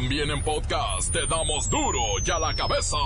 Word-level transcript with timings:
También 0.00 0.30
en 0.30 0.40
podcast 0.44 1.12
te 1.12 1.26
damos 1.26 1.68
duro 1.68 1.98
y 2.24 2.30
a 2.30 2.38
la 2.38 2.54
cabeza. 2.54 2.96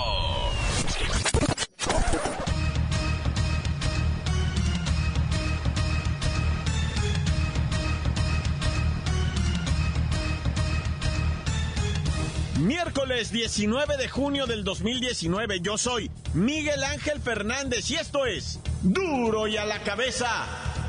Miércoles 12.60 13.32
19 13.32 13.96
de 13.96 14.08
junio 14.08 14.44
del 14.46 14.62
2019, 14.62 15.60
yo 15.62 15.78
soy 15.78 16.10
Miguel 16.34 16.84
Ángel 16.84 17.22
Fernández 17.22 17.90
y 17.90 17.94
esto 17.94 18.26
es 18.26 18.60
Duro 18.82 19.48
y 19.48 19.56
a 19.56 19.64
la 19.64 19.82
cabeza, 19.82 20.28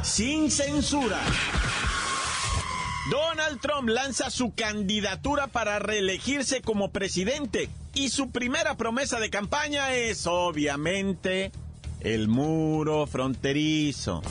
sin 0.01 0.51
censura. 0.51 1.21
Donald 3.09 3.59
Trump 3.59 3.89
lanza 3.89 4.29
su 4.29 4.53
candidatura 4.53 5.47
para 5.47 5.77
reelegirse 5.77 6.61
como 6.61 6.91
presidente 6.91 7.69
y 7.93 8.09
su 8.09 8.31
primera 8.31 8.75
promesa 8.75 9.19
de 9.19 9.29
campaña 9.29 9.93
es 9.93 10.25
obviamente 10.25 11.51
el 11.99 12.29
muro 12.29 13.05
fronterizo. 13.05 14.21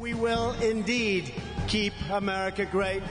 We 0.00 0.12
will 0.12 0.54
indeed 0.60 1.26
keep 1.68 1.92
America 2.10 2.64
great. 2.64 3.02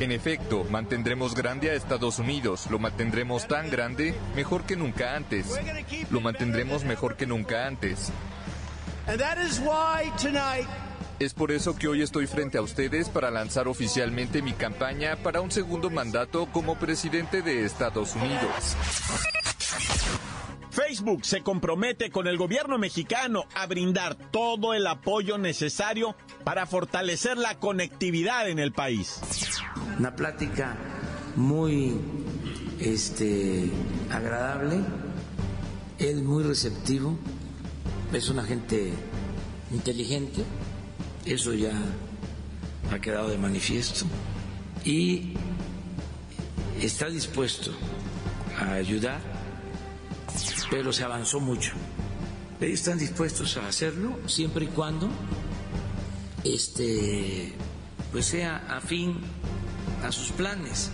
En 0.00 0.10
efecto, 0.10 0.64
mantendremos 0.64 1.34
grande 1.34 1.70
a 1.70 1.74
Estados 1.74 2.18
Unidos. 2.18 2.66
Lo 2.70 2.78
mantendremos 2.78 3.46
tan 3.46 3.70
grande, 3.70 4.14
mejor 4.34 4.64
que 4.64 4.74
nunca 4.74 5.14
antes. 5.14 5.46
Lo 6.10 6.20
mantendremos 6.22 6.82
mejor 6.84 7.16
que 7.16 7.26
nunca 7.26 7.66
antes. 7.66 8.10
And 9.06 9.20
that 9.20 9.36
is 9.38 9.60
why 9.60 10.10
tonight 10.16 10.66
Es 11.20 11.32
por 11.32 11.52
eso 11.52 11.76
que 11.76 11.86
hoy 11.86 12.02
estoy 12.02 12.26
frente 12.26 12.58
a 12.58 12.62
ustedes 12.62 13.08
para 13.08 13.30
lanzar 13.30 13.68
oficialmente 13.68 14.42
mi 14.42 14.52
campaña 14.52 15.16
para 15.16 15.40
un 15.40 15.50
segundo 15.50 15.88
mandato 15.88 16.46
como 16.46 16.76
presidente 16.76 17.40
de 17.40 17.64
Estados 17.64 18.16
Unidos. 18.16 18.76
Facebook 20.70 21.24
se 21.24 21.42
compromete 21.42 22.10
con 22.10 22.26
el 22.26 22.36
gobierno 22.36 22.78
mexicano 22.78 23.44
a 23.54 23.66
brindar 23.66 24.16
todo 24.16 24.74
el 24.74 24.88
apoyo 24.88 25.38
necesario 25.38 26.16
para 26.42 26.66
fortalecer 26.66 27.38
la 27.38 27.60
conectividad 27.60 28.48
en 28.48 28.58
el 28.58 28.72
país. 28.72 29.20
Una 29.96 30.16
plática 30.16 30.76
muy 31.36 31.96
este, 32.80 33.70
agradable, 34.10 34.80
él 36.00 36.24
muy 36.24 36.42
receptivo, 36.42 37.16
es 38.12 38.28
una 38.28 38.42
gente 38.42 38.92
inteligente, 39.70 40.44
eso 41.26 41.54
ya 41.54 41.72
ha 42.90 42.98
quedado 42.98 43.28
de 43.28 43.38
manifiesto, 43.38 44.06
y 44.84 45.34
está 46.80 47.08
dispuesto 47.08 47.72
a 48.58 48.74
ayudar, 48.74 49.20
pero 50.70 50.92
se 50.92 51.04
avanzó 51.04 51.40
mucho. 51.40 51.72
Ellos 52.60 52.80
están 52.80 52.98
dispuestos 52.98 53.56
a 53.56 53.66
hacerlo 53.66 54.18
siempre 54.26 54.66
y 54.66 54.68
cuando 54.68 55.08
este, 56.44 57.52
pues 58.12 58.26
sea 58.26 58.64
afín 58.68 59.18
a 60.02 60.12
sus 60.12 60.30
planes. 60.30 60.90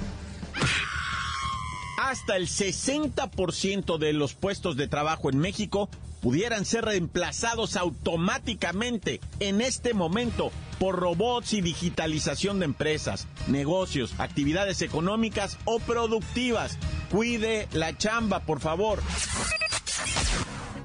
Hasta 1.99 2.37
el 2.37 2.49
60% 2.49 3.99
de 3.99 4.13
los 4.13 4.35
puestos 4.35 4.77
de 4.77 4.89
trabajo 4.89 5.31
en 5.31 5.39
México 5.39 5.91
pudieran 6.21 6.65
ser 6.65 6.85
reemplazados 6.85 7.77
automáticamente 7.77 9.21
en 9.41 9.61
este 9.61 9.95
momento 9.95 10.51
por 10.79 10.97
robots 10.97 11.53
y 11.53 11.61
digitalización 11.61 12.59
de 12.59 12.65
empresas, 12.65 13.27
negocios, 13.49 14.15
actividades 14.19 14.83
económicas 14.83 15.59
o 15.65 15.79
productivas. 15.79 16.79
Cuide 17.11 17.69
la 17.73 17.97
chamba, 17.97 18.41
por 18.41 18.61
favor. 18.61 19.03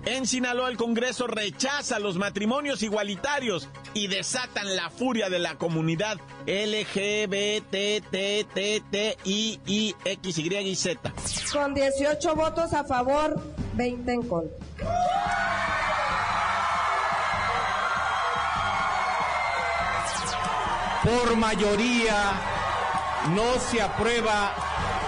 En 0.06 0.28
Sinaloa 0.28 0.70
el 0.70 0.78
Congreso 0.78 1.26
rechaza 1.26 1.98
los 1.98 2.18
matrimonios 2.18 2.84
igualitarios 2.84 3.68
y 3.96 4.06
desatan 4.08 4.76
la 4.76 4.92
furia 4.92 5.30
de 5.30 5.40
la 5.40 5.56
comunidad 5.58 6.20
LGBTTTTIIXYZ. 6.46 7.52
Con 11.52 11.74
18 11.74 12.36
votos 12.36 12.72
a 12.74 12.84
favor, 12.84 13.42
20 13.74 14.12
en 14.12 14.22
contra. 14.28 14.58
Por 21.04 21.36
mayoría 21.36 22.34
no 23.36 23.60
se 23.60 23.82
aprueba 23.82 24.54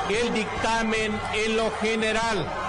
el 0.09 0.33
dictamen 0.33 1.19
en 1.35 1.55
lo 1.55 1.69
general. 1.71 2.66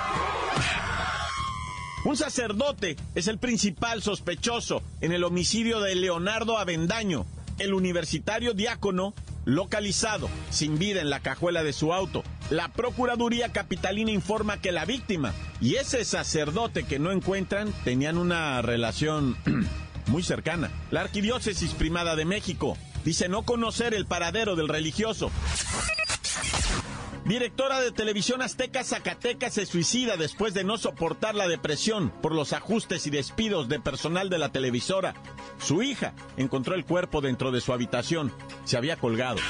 Un 2.08 2.16
sacerdote 2.16 2.96
es 3.14 3.28
el 3.28 3.36
principal 3.36 4.00
sospechoso 4.02 4.82
en 5.02 5.12
el 5.12 5.24
homicidio 5.24 5.82
de 5.82 5.94
Leonardo 5.94 6.56
Avendaño, 6.56 7.26
el 7.58 7.74
universitario 7.74 8.54
diácono 8.54 9.12
localizado 9.44 10.30
sin 10.48 10.78
vida 10.78 11.02
en 11.02 11.10
la 11.10 11.20
cajuela 11.20 11.62
de 11.62 11.74
su 11.74 11.92
auto. 11.92 12.24
La 12.48 12.68
Procuraduría 12.68 13.52
Capitalina 13.52 14.10
informa 14.10 14.58
que 14.58 14.72
la 14.72 14.86
víctima 14.86 15.34
y 15.60 15.74
ese 15.74 16.02
sacerdote 16.06 16.84
que 16.84 16.98
no 16.98 17.12
encuentran 17.12 17.74
tenían 17.84 18.16
una 18.16 18.62
relación 18.62 19.36
muy 20.06 20.22
cercana. 20.22 20.70
La 20.90 21.02
Arquidiócesis 21.02 21.74
Primada 21.74 22.16
de 22.16 22.24
México 22.24 22.78
dice 23.04 23.28
no 23.28 23.42
conocer 23.42 23.92
el 23.92 24.06
paradero 24.06 24.56
del 24.56 24.68
religioso. 24.68 25.30
Directora 27.28 27.82
de 27.82 27.92
Televisión 27.92 28.40
Azteca 28.40 28.82
Zacatecas 28.82 29.52
se 29.52 29.66
suicida 29.66 30.16
después 30.16 30.54
de 30.54 30.64
no 30.64 30.78
soportar 30.78 31.34
la 31.34 31.46
depresión 31.46 32.10
por 32.22 32.34
los 32.34 32.54
ajustes 32.54 33.06
y 33.06 33.10
despidos 33.10 33.68
de 33.68 33.78
personal 33.78 34.30
de 34.30 34.38
la 34.38 34.48
televisora. 34.48 35.12
Su 35.58 35.82
hija 35.82 36.14
encontró 36.38 36.74
el 36.74 36.86
cuerpo 36.86 37.20
dentro 37.20 37.52
de 37.52 37.60
su 37.60 37.74
habitación. 37.74 38.32
Se 38.64 38.78
había 38.78 38.96
colgado. 38.96 39.40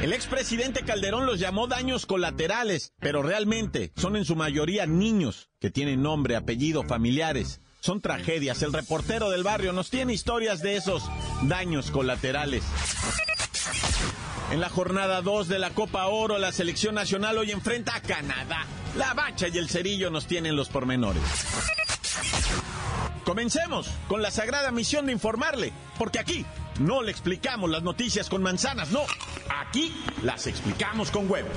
El 0.00 0.12
expresidente 0.12 0.84
Calderón 0.84 1.26
los 1.26 1.40
llamó 1.40 1.66
daños 1.66 2.06
colaterales, 2.06 2.92
pero 3.00 3.24
realmente 3.24 3.90
son 3.96 4.14
en 4.14 4.24
su 4.24 4.36
mayoría 4.36 4.86
niños 4.86 5.50
que 5.58 5.72
tienen 5.72 6.02
nombre, 6.02 6.36
apellido, 6.36 6.84
familiares. 6.84 7.60
Son 7.80 8.00
tragedias. 8.00 8.62
El 8.62 8.72
reportero 8.72 9.28
del 9.30 9.42
barrio 9.42 9.72
nos 9.72 9.90
tiene 9.90 10.12
historias 10.12 10.62
de 10.62 10.76
esos 10.76 11.02
daños 11.42 11.90
colaterales. 11.90 12.62
En 14.50 14.60
la 14.60 14.68
jornada 14.68 15.22
2 15.22 15.48
de 15.48 15.58
la 15.58 15.70
Copa 15.70 16.06
Oro, 16.06 16.38
la 16.38 16.52
selección 16.52 16.94
nacional 16.94 17.36
hoy 17.36 17.50
enfrenta 17.50 17.96
a 17.96 18.00
Canadá. 18.00 18.64
La 18.96 19.12
bacha 19.12 19.48
y 19.48 19.58
el 19.58 19.68
cerillo 19.68 20.08
nos 20.08 20.26
tienen 20.26 20.54
los 20.54 20.68
pormenores. 20.68 21.22
Comencemos 23.24 23.90
con 24.06 24.22
la 24.22 24.30
sagrada 24.30 24.70
misión 24.70 25.06
de 25.06 25.12
informarle, 25.12 25.72
porque 25.98 26.20
aquí 26.20 26.46
no 26.78 27.02
le 27.02 27.10
explicamos 27.10 27.68
las 27.70 27.82
noticias 27.82 28.28
con 28.28 28.40
manzanas, 28.40 28.90
no, 28.92 29.02
aquí 29.48 29.92
las 30.22 30.46
explicamos 30.46 31.10
con 31.10 31.28
huevos. 31.28 31.56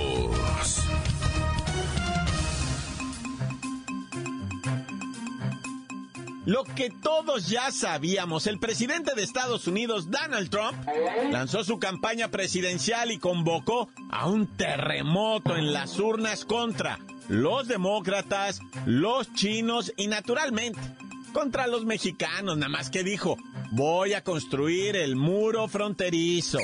Lo 6.51 6.65
que 6.65 6.89
todos 6.89 7.47
ya 7.47 7.71
sabíamos, 7.71 8.45
el 8.45 8.59
presidente 8.59 9.15
de 9.15 9.23
Estados 9.23 9.67
Unidos, 9.67 10.11
Donald 10.11 10.49
Trump, 10.49 10.85
lanzó 11.31 11.63
su 11.63 11.79
campaña 11.79 12.27
presidencial 12.27 13.09
y 13.09 13.19
convocó 13.19 13.87
a 14.09 14.27
un 14.27 14.47
terremoto 14.57 15.55
en 15.55 15.71
las 15.71 15.97
urnas 15.97 16.43
contra 16.43 16.99
los 17.29 17.69
demócratas, 17.69 18.59
los 18.85 19.33
chinos 19.33 19.93
y 19.95 20.07
naturalmente 20.07 20.77
contra 21.31 21.67
los 21.67 21.85
mexicanos, 21.85 22.57
nada 22.57 22.67
más 22.67 22.89
que 22.89 23.05
dijo, 23.05 23.37
voy 23.71 24.11
a 24.11 24.21
construir 24.21 24.97
el 24.97 25.15
muro 25.15 25.69
fronterizo. 25.69 26.59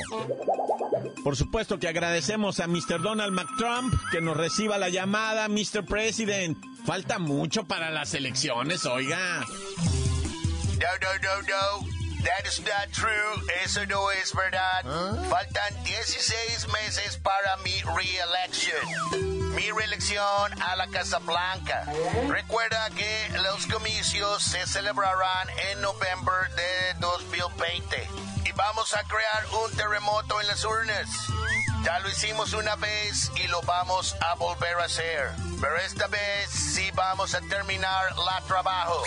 Por 1.24 1.34
supuesto 1.34 1.78
que 1.78 1.88
agradecemos 1.88 2.60
a 2.60 2.66
Mr. 2.66 3.00
Donald 3.00 3.32
McTrump 3.32 3.94
que 4.12 4.20
nos 4.20 4.36
reciba 4.36 4.76
la 4.76 4.90
llamada, 4.90 5.48
Mr. 5.48 5.86
President. 5.86 6.58
Falta 6.88 7.18
mucho 7.18 7.64
para 7.64 7.90
las 7.90 8.14
elecciones, 8.14 8.86
oiga. 8.86 9.18
No, 9.40 10.88
no, 11.02 11.12
no, 11.22 11.42
no. 11.42 11.86
That 12.24 12.46
is 12.46 12.60
not 12.60 12.90
true. 12.92 13.44
Eso 13.62 13.84
no 13.84 14.10
es 14.10 14.32
verdad. 14.34 14.86
Faltan 15.28 15.84
16 15.84 16.66
meses 16.68 17.18
para 17.18 17.58
mi 17.58 17.78
reelección. 17.82 19.54
mi 19.54 19.70
reelección 19.70 20.62
a 20.62 20.76
la 20.76 20.86
Casa 20.86 21.18
Blanca. 21.18 21.84
Recuerda 22.26 22.88
que 22.96 23.38
los 23.42 23.66
comicios 23.66 24.42
se 24.42 24.66
celebrarán 24.66 25.50
en 25.70 25.82
noviembre 25.82 26.32
de 26.56 27.00
2020 27.00 28.08
y 28.46 28.52
vamos 28.52 28.94
a 28.94 29.02
crear 29.02 29.44
un 29.62 29.76
terremoto 29.76 30.40
en 30.40 30.46
las 30.46 30.64
urnas. 30.64 31.08
Ya 31.88 32.00
lo 32.00 32.10
hicimos 32.10 32.52
una 32.52 32.76
vez 32.76 33.32
y 33.42 33.48
lo 33.48 33.62
vamos 33.62 34.14
a 34.20 34.34
volver 34.34 34.76
a 34.76 34.84
hacer. 34.84 35.30
Pero 35.58 35.74
esta 35.78 36.06
vez 36.06 36.50
sí 36.50 36.90
vamos 36.94 37.34
a 37.34 37.40
terminar 37.40 38.04
la 38.14 38.42
trabajo. 38.46 39.02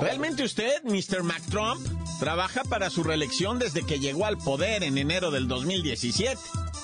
¿Realmente 0.00 0.42
usted, 0.42 0.82
Mr. 0.82 1.22
McTrump, 1.22 1.86
trabaja 2.18 2.64
para 2.64 2.90
su 2.90 3.04
reelección 3.04 3.60
desde 3.60 3.86
que 3.86 4.00
llegó 4.00 4.26
al 4.26 4.38
poder 4.38 4.82
en 4.82 4.98
enero 4.98 5.30
del 5.30 5.46
2017? 5.46 6.36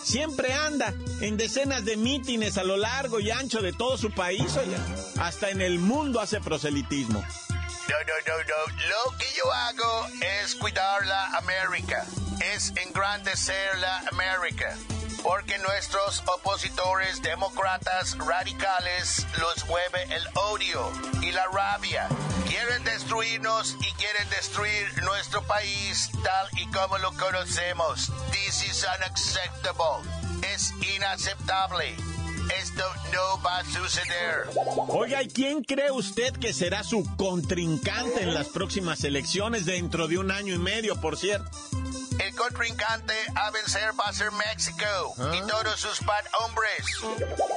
Siempre 0.04 0.52
anda 0.52 0.94
en 1.20 1.36
decenas 1.36 1.84
de 1.84 1.96
mítines 1.96 2.56
a 2.56 2.62
lo 2.62 2.76
largo 2.76 3.18
y 3.18 3.32
ancho 3.32 3.62
de 3.62 3.72
todo 3.72 3.98
su 3.98 4.12
país, 4.12 4.56
oye. 4.58 4.76
Hasta 5.18 5.50
en 5.50 5.60
el 5.60 5.80
mundo 5.80 6.20
hace 6.20 6.40
proselitismo. 6.40 7.18
No, 7.18 7.96
no, 7.98 8.14
no, 8.28 8.38
no. 8.44 8.86
Lo 8.86 9.18
que 9.18 9.26
yo 9.36 9.52
hago 9.52 10.06
es 10.44 10.54
cuidar 10.54 11.04
la 11.04 11.36
América. 11.36 12.06
Es 12.54 12.72
engrandecer 12.76 13.76
la 13.80 14.04
América. 14.12 14.76
Porque 15.22 15.58
nuestros 15.58 16.22
opositores 16.26 17.20
demócratas 17.22 18.16
radicales 18.18 19.26
los 19.38 19.66
mueve 19.66 20.04
el 20.14 20.22
odio 20.34 20.90
y 21.22 21.30
la 21.32 21.44
rabia. 21.46 22.08
Quieren 22.48 22.82
destruirnos 22.84 23.76
y 23.80 23.92
quieren 23.94 24.28
destruir 24.30 24.86
nuestro 25.02 25.42
país 25.46 26.10
tal 26.24 26.48
y 26.58 26.66
como 26.70 26.98
lo 26.98 27.12
conocemos. 27.12 28.10
This 28.32 28.64
is 28.64 28.86
unacceptable. 28.96 30.08
Es 30.54 30.72
inaceptable. 30.96 31.94
Esto 32.58 32.82
no 33.12 33.42
va 33.42 33.58
a 33.58 33.64
suceder. 33.64 34.48
Oiga, 34.88 35.22
¿y 35.22 35.28
quién 35.28 35.62
cree 35.62 35.90
usted 35.90 36.32
que 36.36 36.52
será 36.52 36.82
su 36.82 37.04
contrincante 37.16 38.22
en 38.22 38.34
las 38.34 38.48
próximas 38.48 39.04
elecciones 39.04 39.66
dentro 39.66 40.08
de 40.08 40.18
un 40.18 40.30
año 40.30 40.54
y 40.54 40.58
medio, 40.58 41.00
por 41.00 41.16
cierto? 41.16 41.50
El 42.20 42.34
contrincante 42.34 43.14
a 43.34 43.50
vencer 43.50 43.92
va 43.98 44.08
a 44.08 44.12
ser 44.12 44.30
México 44.32 45.14
y 45.32 45.40
todos 45.48 45.80
sus 45.80 46.00
bad 46.04 46.24
hombres. 46.44 46.84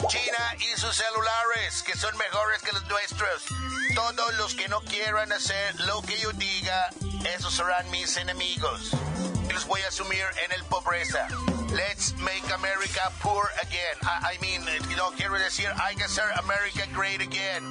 China 0.07 0.55
y 0.59 0.79
sus 0.79 0.95
celulares, 0.95 1.83
que 1.85 1.97
son 1.97 2.15
mejores 2.17 2.61
que 2.61 2.71
los 2.71 2.87
nuestros. 2.87 3.43
Todos 3.93 4.33
los 4.37 4.53
que 4.55 4.69
no 4.69 4.81
quieran 4.81 5.31
hacer 5.33 5.79
lo 5.81 6.01
que 6.01 6.17
yo 6.19 6.31
diga, 6.33 6.89
esos 7.35 7.53
serán 7.53 7.89
mis 7.91 8.15
enemigos. 8.15 8.91
Y 9.49 9.53
los 9.53 9.67
voy 9.67 9.81
a 9.81 9.91
sumir 9.91 10.23
en 10.45 10.51
el 10.53 10.63
pobreza. 10.65 11.27
Let's 11.73 12.15
make 12.19 12.43
America 12.53 13.11
poor 13.21 13.49
again. 13.61 13.97
I, 14.03 14.35
I 14.35 14.37
mean, 14.41 14.61
you 14.89 14.95
know, 14.95 15.11
quiero 15.17 15.37
decir, 15.39 15.67
hay 15.81 15.95
que 15.95 16.05
hacer 16.05 16.25
America 16.37 16.85
great 16.93 17.21
again. 17.21 17.63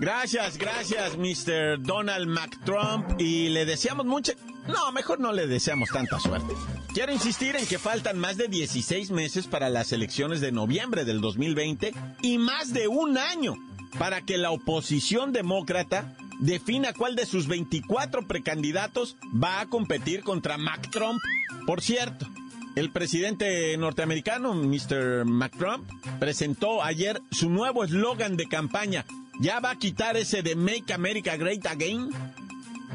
Gracias, 0.00 0.56
gracias, 0.56 1.16
Mr. 1.16 1.78
Donald 1.78 2.26
McTrump. 2.26 3.20
Y 3.20 3.50
le 3.50 3.66
deseamos 3.66 4.06
mucha... 4.06 4.32
No, 4.68 4.92
mejor 4.92 5.20
no 5.20 5.32
le 5.32 5.46
deseamos 5.46 5.88
tanta 5.90 6.20
suerte. 6.20 6.54
Quiero 6.94 7.12
insistir 7.12 7.56
en 7.56 7.66
que 7.66 7.78
faltan 7.78 8.18
más 8.18 8.36
de 8.36 8.48
16 8.48 9.10
meses 9.10 9.46
para 9.46 9.68
las 9.70 9.92
elecciones 9.92 10.40
de 10.40 10.52
noviembre 10.52 11.04
del 11.04 11.20
2020 11.20 11.92
y 12.22 12.38
más 12.38 12.72
de 12.72 12.88
un 12.88 13.18
año 13.18 13.54
para 13.98 14.22
que 14.22 14.38
la 14.38 14.50
oposición 14.50 15.32
demócrata 15.32 16.14
defina 16.38 16.92
cuál 16.92 17.16
de 17.16 17.26
sus 17.26 17.46
24 17.46 18.26
precandidatos 18.26 19.16
va 19.32 19.60
a 19.60 19.66
competir 19.66 20.22
contra 20.22 20.58
McTrump. 20.58 21.20
Por 21.66 21.80
cierto, 21.80 22.26
el 22.74 22.90
presidente 22.90 23.76
norteamericano, 23.76 24.54
Mr. 24.54 25.24
McTrump, 25.24 25.88
presentó 26.18 26.82
ayer 26.82 27.20
su 27.30 27.50
nuevo 27.50 27.84
eslogan 27.84 28.36
de 28.36 28.48
campaña. 28.48 29.04
Ya 29.40 29.60
va 29.60 29.70
a 29.72 29.78
quitar 29.78 30.16
ese 30.16 30.42
de 30.42 30.56
Make 30.56 30.92
America 30.92 31.36
Great 31.36 31.66
Again. 31.66 32.10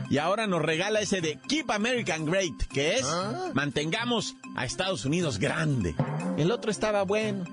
Y 0.10 0.20
ahora 0.20 0.48
nos 0.48 0.62
regala 0.62 1.02
ese 1.02 1.22
de 1.22 1.38
Keep 1.48 1.70
American 1.72 2.26
Great, 2.26 2.64
que 2.72 2.96
es 2.96 3.06
mantengamos 3.54 4.36
a 4.56 4.66
Estados 4.66 5.06
Unidos 5.06 5.38
grande. 5.38 5.96
El 6.38 6.52
otro 6.52 6.72
estaba 6.72 7.04
bueno. 7.04 7.46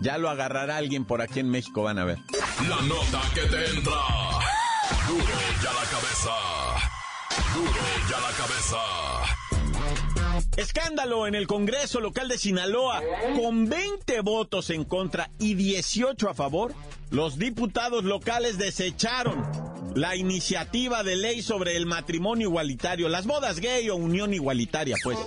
Ya 0.00 0.18
lo 0.18 0.28
agarrará 0.28 0.76
alguien 0.78 1.04
por 1.04 1.22
aquí 1.22 1.40
en 1.40 1.48
México, 1.48 1.82
van 1.84 1.98
a 1.98 2.04
ver. 2.04 2.18
La 2.68 2.82
nota 2.82 3.22
que 3.34 3.42
te 3.42 3.70
entra. 3.70 3.92
Duro 5.08 5.24
ya 5.62 5.72
la 5.72 5.84
cabeza. 5.90 6.32
Duro 7.54 7.80
ya 8.10 8.20
la 8.20 8.30
cabeza. 8.36 8.78
Escándalo 10.56 11.26
en 11.26 11.34
el 11.34 11.46
Congreso 11.46 12.00
local 12.00 12.28
de 12.28 12.36
Sinaloa. 12.36 13.00
Con 13.40 13.68
20 13.68 14.20
votos 14.20 14.70
en 14.70 14.84
contra 14.84 15.30
y 15.38 15.54
18 15.54 16.28
a 16.28 16.34
favor, 16.34 16.74
los 17.10 17.38
diputados 17.38 18.04
locales 18.04 18.58
desecharon 18.58 19.42
la 19.94 20.16
iniciativa 20.16 21.02
de 21.02 21.16
ley 21.16 21.42
sobre 21.42 21.76
el 21.76 21.86
matrimonio 21.86 22.48
igualitario, 22.48 23.08
las 23.08 23.26
bodas 23.26 23.60
gay 23.60 23.88
o 23.90 23.96
unión 23.96 24.34
igualitaria, 24.34 24.96
pues. 25.02 25.18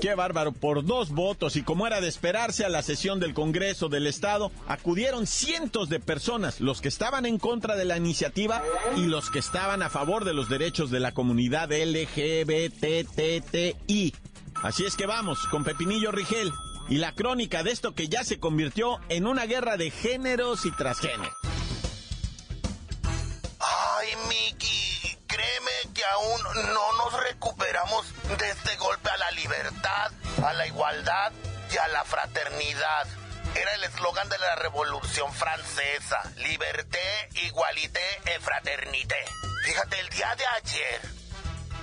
Qué 0.00 0.14
bárbaro, 0.14 0.52
por 0.52 0.84
dos 0.84 1.10
votos 1.10 1.56
y 1.56 1.62
como 1.62 1.86
era 1.86 2.00
de 2.02 2.08
esperarse 2.08 2.64
a 2.64 2.68
la 2.68 2.82
sesión 2.82 3.18
del 3.18 3.32
Congreso 3.32 3.88
del 3.88 4.06
Estado, 4.06 4.52
acudieron 4.68 5.26
cientos 5.26 5.88
de 5.88 6.00
personas, 6.00 6.60
los 6.60 6.82
que 6.82 6.88
estaban 6.88 7.24
en 7.24 7.38
contra 7.38 7.76
de 7.76 7.86
la 7.86 7.96
iniciativa 7.96 8.62
y 8.96 9.06
los 9.06 9.30
que 9.30 9.38
estaban 9.38 9.82
a 9.82 9.88
favor 9.88 10.24
de 10.24 10.34
los 10.34 10.50
derechos 10.50 10.90
de 10.90 11.00
la 11.00 11.12
comunidad 11.12 11.72
LGBTTI. 11.72 12.14
Así 14.62 14.84
es 14.84 14.96
que 14.96 15.06
vamos 15.06 15.38
con 15.50 15.64
Pepinillo 15.64 16.12
Rigel 16.12 16.52
y 16.88 16.96
la 16.96 17.12
crónica 17.12 17.62
de 17.62 17.72
esto 17.72 17.94
que 17.94 18.08
ya 18.08 18.22
se 18.22 18.38
convirtió 18.38 18.98
en 19.08 19.26
una 19.26 19.46
guerra 19.46 19.76
de 19.76 19.90
géneros 19.90 20.66
y 20.66 20.70
transgéneros. 20.72 21.45
No 26.56 26.92
nos 26.94 27.12
recuperamos 27.22 28.06
de 28.38 28.50
este 28.50 28.76
golpe 28.76 29.10
a 29.10 29.16
la 29.16 29.30
libertad, 29.32 30.10
a 30.44 30.52
la 30.54 30.66
igualdad 30.66 31.32
y 31.70 31.76
a 31.76 31.88
la 31.88 32.04
fraternidad. 32.04 33.06
Era 33.54 33.74
el 33.74 33.84
eslogan 33.84 34.28
de 34.28 34.38
la 34.38 34.54
Revolución 34.56 35.32
Francesa. 35.32 36.22
Liberté, 36.36 37.28
igualité 37.46 38.00
et 38.26 38.40
fraternité. 38.40 39.22
Fíjate, 39.64 40.00
el 40.00 40.08
día 40.10 40.34
de 40.36 40.46
ayer, 40.46 41.00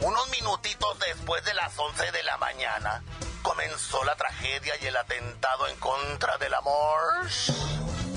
unos 0.01 0.29
minutitos 0.29 0.99
después 0.99 1.43
de 1.45 1.53
las 1.53 1.77
11 1.77 2.11
de 2.11 2.23
la 2.23 2.37
mañana, 2.37 3.03
comenzó 3.41 4.03
la 4.03 4.15
tragedia 4.15 4.75
y 4.81 4.87
el 4.87 4.97
atentado 4.97 5.67
en 5.67 5.75
contra 5.77 6.37
del 6.37 6.53
amor. 6.53 7.01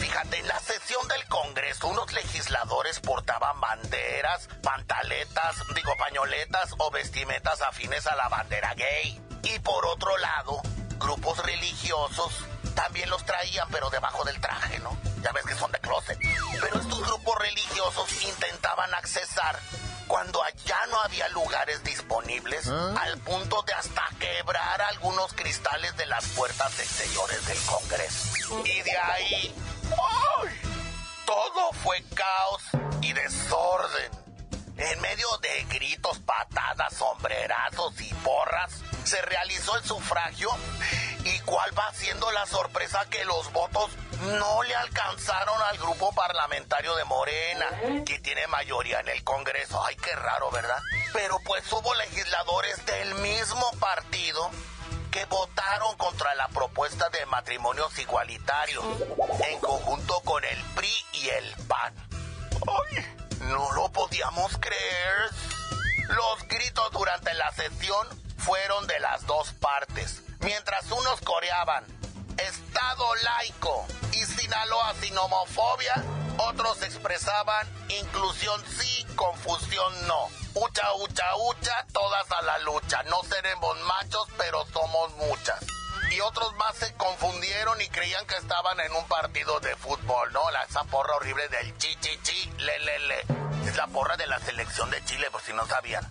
Fíjate, 0.07 0.39
en 0.39 0.47
la 0.47 0.61
sesión 0.61 1.09
del 1.09 1.27
Congreso, 1.27 1.89
unos 1.89 2.13
legisladores 2.13 3.01
portaban 3.01 3.61
banderas, 3.61 4.49
pantaletas, 4.63 5.57
digo, 5.75 5.97
pañoletas 5.99 6.75
o 6.79 6.93
vestimentas 6.93 7.61
afines 7.61 8.07
a 8.07 8.15
la 8.15 8.29
bandera 8.29 8.73
gay. 8.75 9.21
Y 9.43 9.59
por 9.59 9.85
otro 9.85 10.17
lado, 10.19 10.63
grupos 11.01 11.45
religiosos 11.45 12.45
también 12.77 13.11
los 13.11 13.25
traían, 13.27 13.69
pero 13.73 13.91
debajo 13.91 14.23
del 14.23 14.41
traje, 14.41 14.79
¿no? 14.79 14.97
Ya 15.23 15.33
ves 15.33 15.45
que 15.45 15.57
son 15.57 15.73
de 15.73 15.81
closet. 15.81 16.17
Pero 16.61 16.79
estos 16.79 17.05
grupos 17.05 17.39
religiosos 17.41 18.23
intentaban 18.23 18.95
accesar 18.95 19.59
cuando 20.07 20.41
allá 20.43 20.87
no 20.89 21.01
había 21.03 21.29
lugares 21.31 21.83
disponibles, 21.83 22.69
al 22.69 23.19
punto 23.19 23.63
de 23.63 23.73
hasta 23.73 24.05
quebrar 24.21 24.81
algunos 24.83 25.33
cristales 25.33 25.97
de 25.97 26.07
las 26.07 26.25
puertas 26.29 26.79
exteriores 26.79 27.45
del 27.47 27.59
Congreso. 27.63 28.63
Y 28.65 28.83
de 28.83 28.97
ahí, 28.97 29.55
¡ay! 29.93 30.77
todo 31.27 31.73
fue 31.73 32.03
caos 32.15 32.63
y 33.03 33.13
desorden. 33.13 34.11
En 34.79 35.01
medio 35.01 35.27
de 35.39 35.65
gritos, 35.65 36.19
patadas, 36.21 36.95
sombrerazos 36.95 37.99
y 38.01 38.13
porras, 38.15 38.83
se 39.05 39.21
realizó 39.23 39.77
el 39.77 39.85
sufragio. 39.85 40.51
¿Y 41.25 41.39
cuál 41.41 41.77
va 41.77 41.93
siendo 41.95 42.31
la 42.31 42.47
sorpresa 42.47 43.05
que 43.11 43.25
los 43.25 43.51
votos 43.53 43.91
no 44.39 44.63
le 44.63 44.75
alcanzaron 44.77 45.61
al 45.63 45.79
grupo 45.79 46.13
parlamentario 46.15 46.95
de 46.95 47.05
Morena, 47.05 47.67
que 48.05 48.19
tiene 48.21 48.47
mayoría 48.49 49.01
en 49.01 49.09
el 49.09 49.25
Congreso? 49.25 49.83
Ay, 49.85 49.97
qué 49.97 50.15
raro, 50.15 50.51
¿verdad? 50.51 50.79
Pero 51.13 51.39
pues 51.45 51.65
hubo 51.73 51.95
legisladores 51.95 52.85
del 52.87 53.15
mismo 53.17 53.71
partido 53.81 54.51
votaron 55.25 55.97
contra 55.97 56.35
la 56.35 56.49
propuesta 56.49 57.09
de 57.09 57.25
matrimonios 57.27 57.99
igualitarios, 57.99 58.85
en 59.49 59.59
conjunto 59.61 60.21
con 60.21 60.45
el 60.45 60.63
PRI 60.75 60.95
y 61.13 61.29
el 61.29 61.57
PAN. 61.67 61.95
¡Ay! 62.69 63.17
No 63.41 63.73
lo 63.73 63.91
podíamos 63.91 64.57
creer. 64.59 65.31
Los 66.09 66.47
gritos 66.49 66.91
durante 66.93 67.33
la 67.35 67.51
sesión 67.53 68.07
fueron 68.37 68.87
de 68.87 69.01
las 69.01 69.27
dos 69.27 69.53
partes. 69.55 70.23
Mientras 70.41 70.91
unos 70.91 71.21
coreaban 71.23 71.85
Estado 72.39 73.15
laico 73.17 73.87
y 74.13 74.25
Sinaloa 74.25 74.95
sin 75.01 75.17
homofobia, 75.17 75.95
otros 76.39 76.83
expresaban 76.83 77.67
inclusión 77.89 78.63
sí, 78.79 79.07
confusión 79.17 80.07
no. 80.07 80.29
Ucha, 80.55 80.93
ucha, 80.95 81.37
ucha, 81.37 81.87
todas 81.93 82.31
a 82.33 82.43
la 82.43 82.59
lucha. 82.59 83.03
No 83.05 83.23
seremos 83.25 83.79
machos, 83.83 84.29
pero 84.39 84.56
creían 87.97 88.27
que 88.27 88.37
estaban 88.37 88.79
en 88.81 88.93
un 88.93 89.09
partido 89.09 89.59
de 89.61 89.75
fútbol, 89.75 90.31
¿no? 90.35 90.51
La, 90.51 90.65
esa 90.65 90.85
porra 90.85 91.17
horrible 91.17 91.49
del 91.49 91.79
chi, 91.79 91.97
chi, 91.97 92.19
chi, 92.23 92.53
le, 92.59 92.79
le, 92.81 92.99
le. 92.99 93.21
Es 93.67 93.75
la 93.77 93.87
porra 93.87 94.19
de 94.19 94.27
la 94.27 94.39
selección 94.39 94.91
de 94.91 95.03
Chile, 95.07 95.31
por 95.31 95.41
si 95.41 95.55
no 95.55 95.67
sabían. 95.67 96.07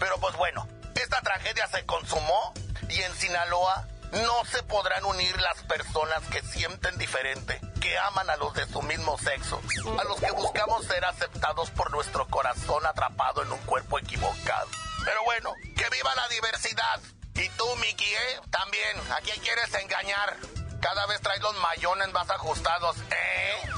Pero 0.00 0.18
pues 0.18 0.34
bueno, 0.34 0.66
esta 0.96 1.20
tragedia 1.20 1.68
se 1.68 1.86
consumó 1.86 2.52
y 2.88 3.00
en 3.02 3.14
Sinaloa 3.14 3.86
no 4.10 4.44
se 4.44 4.64
podrán 4.64 5.04
unir 5.04 5.40
las 5.40 5.62
personas 5.62 6.20
que 6.32 6.42
sienten 6.42 6.98
diferente, 6.98 7.60
que 7.80 7.96
aman 7.98 8.28
a 8.28 8.36
los 8.36 8.52
de 8.54 8.66
su 8.66 8.82
mismo 8.82 9.16
sexo, 9.16 9.62
a 10.00 10.04
los 10.04 10.20
que 10.20 10.32
buscamos 10.32 10.84
ser 10.84 11.04
aceptados 11.04 11.70
por 11.70 11.92
nuestro 11.92 12.26
corazón 12.26 12.84
atrapado 12.84 13.44
en 13.44 13.52
un 13.52 13.60
cuerpo 13.60 14.00
equivocado. 14.00 14.68
Pero 15.04 15.22
bueno, 15.22 15.54
que 15.76 15.88
viva 15.90 16.12
la 16.16 16.26
diversidad. 16.26 17.00
Y 17.34 17.48
tú, 17.50 17.64
Miki, 17.76 18.04
¿eh? 18.04 18.40
También, 18.50 19.12
¿a 19.12 19.20
quién 19.20 19.40
quieres 19.40 19.72
engañar? 19.74 20.36
Cada 20.80 21.06
vez 21.06 21.20
traes 21.20 21.42
los 21.42 21.54
mayones 21.60 22.12
más 22.12 22.30
ajustados, 22.30 22.96
¿eh? 22.98 23.68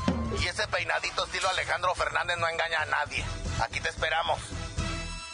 Y 0.42 0.46
ese 0.46 0.66
peinadito 0.68 1.24
estilo 1.24 1.48
Alejandro 1.48 1.94
Fernández 1.94 2.36
no 2.38 2.48
engaña 2.48 2.82
a 2.82 2.86
nadie. 2.86 3.24
Aquí 3.60 3.80
te 3.80 3.88
esperamos. 3.88 4.38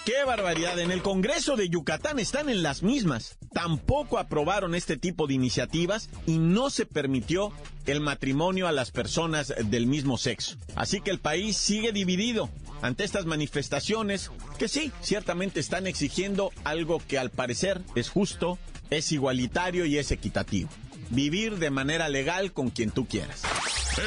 ¡Qué 0.05 0.25
barbaridad! 0.25 0.79
En 0.79 0.91
el 0.91 1.03
Congreso 1.03 1.57
de 1.57 1.69
Yucatán 1.69 2.19
están 2.19 2.49
en 2.49 2.63
las 2.63 2.83
mismas. 2.83 3.37
Tampoco 3.53 4.19
aprobaron 4.19 4.75
este 4.75 4.97
tipo 4.97 5.27
de 5.27 5.35
iniciativas 5.35 6.09
y 6.27 6.39
no 6.39 6.71
se 6.71 6.87
permitió 6.87 7.53
el 7.85 8.01
matrimonio 8.01 8.67
a 8.67 8.73
las 8.73 8.91
personas 8.91 9.53
del 9.63 9.87
mismo 9.87 10.17
sexo. 10.17 10.57
Así 10.77 11.03
que 11.03 11.11
el 11.11 11.21
país 11.21 11.59
sigue 11.59 11.93
dividido 11.93 12.49
ante 12.81 13.05
estas 13.05 13.27
manifestaciones 13.27 14.31
que 14.59 14.69
sí, 14.69 14.93
ciertamente 15.03 15.61
están 15.61 15.87
exigiendo 15.87 16.53
algo 16.65 17.03
que 17.07 17.19
al 17.19 17.31
parecer 17.31 17.83
es 17.95 18.09
justo, 18.09 18.59
es 18.89 19.13
igualitario 19.13 19.85
y 19.85 19.99
es 19.99 20.11
equitativo. 20.11 20.71
Vivir 21.11 21.59
de 21.59 21.71
manera 21.71 22.09
legal 22.09 22.53
con 22.53 22.71
quien 22.71 22.91
tú 22.91 23.07
quieras. 23.07 23.43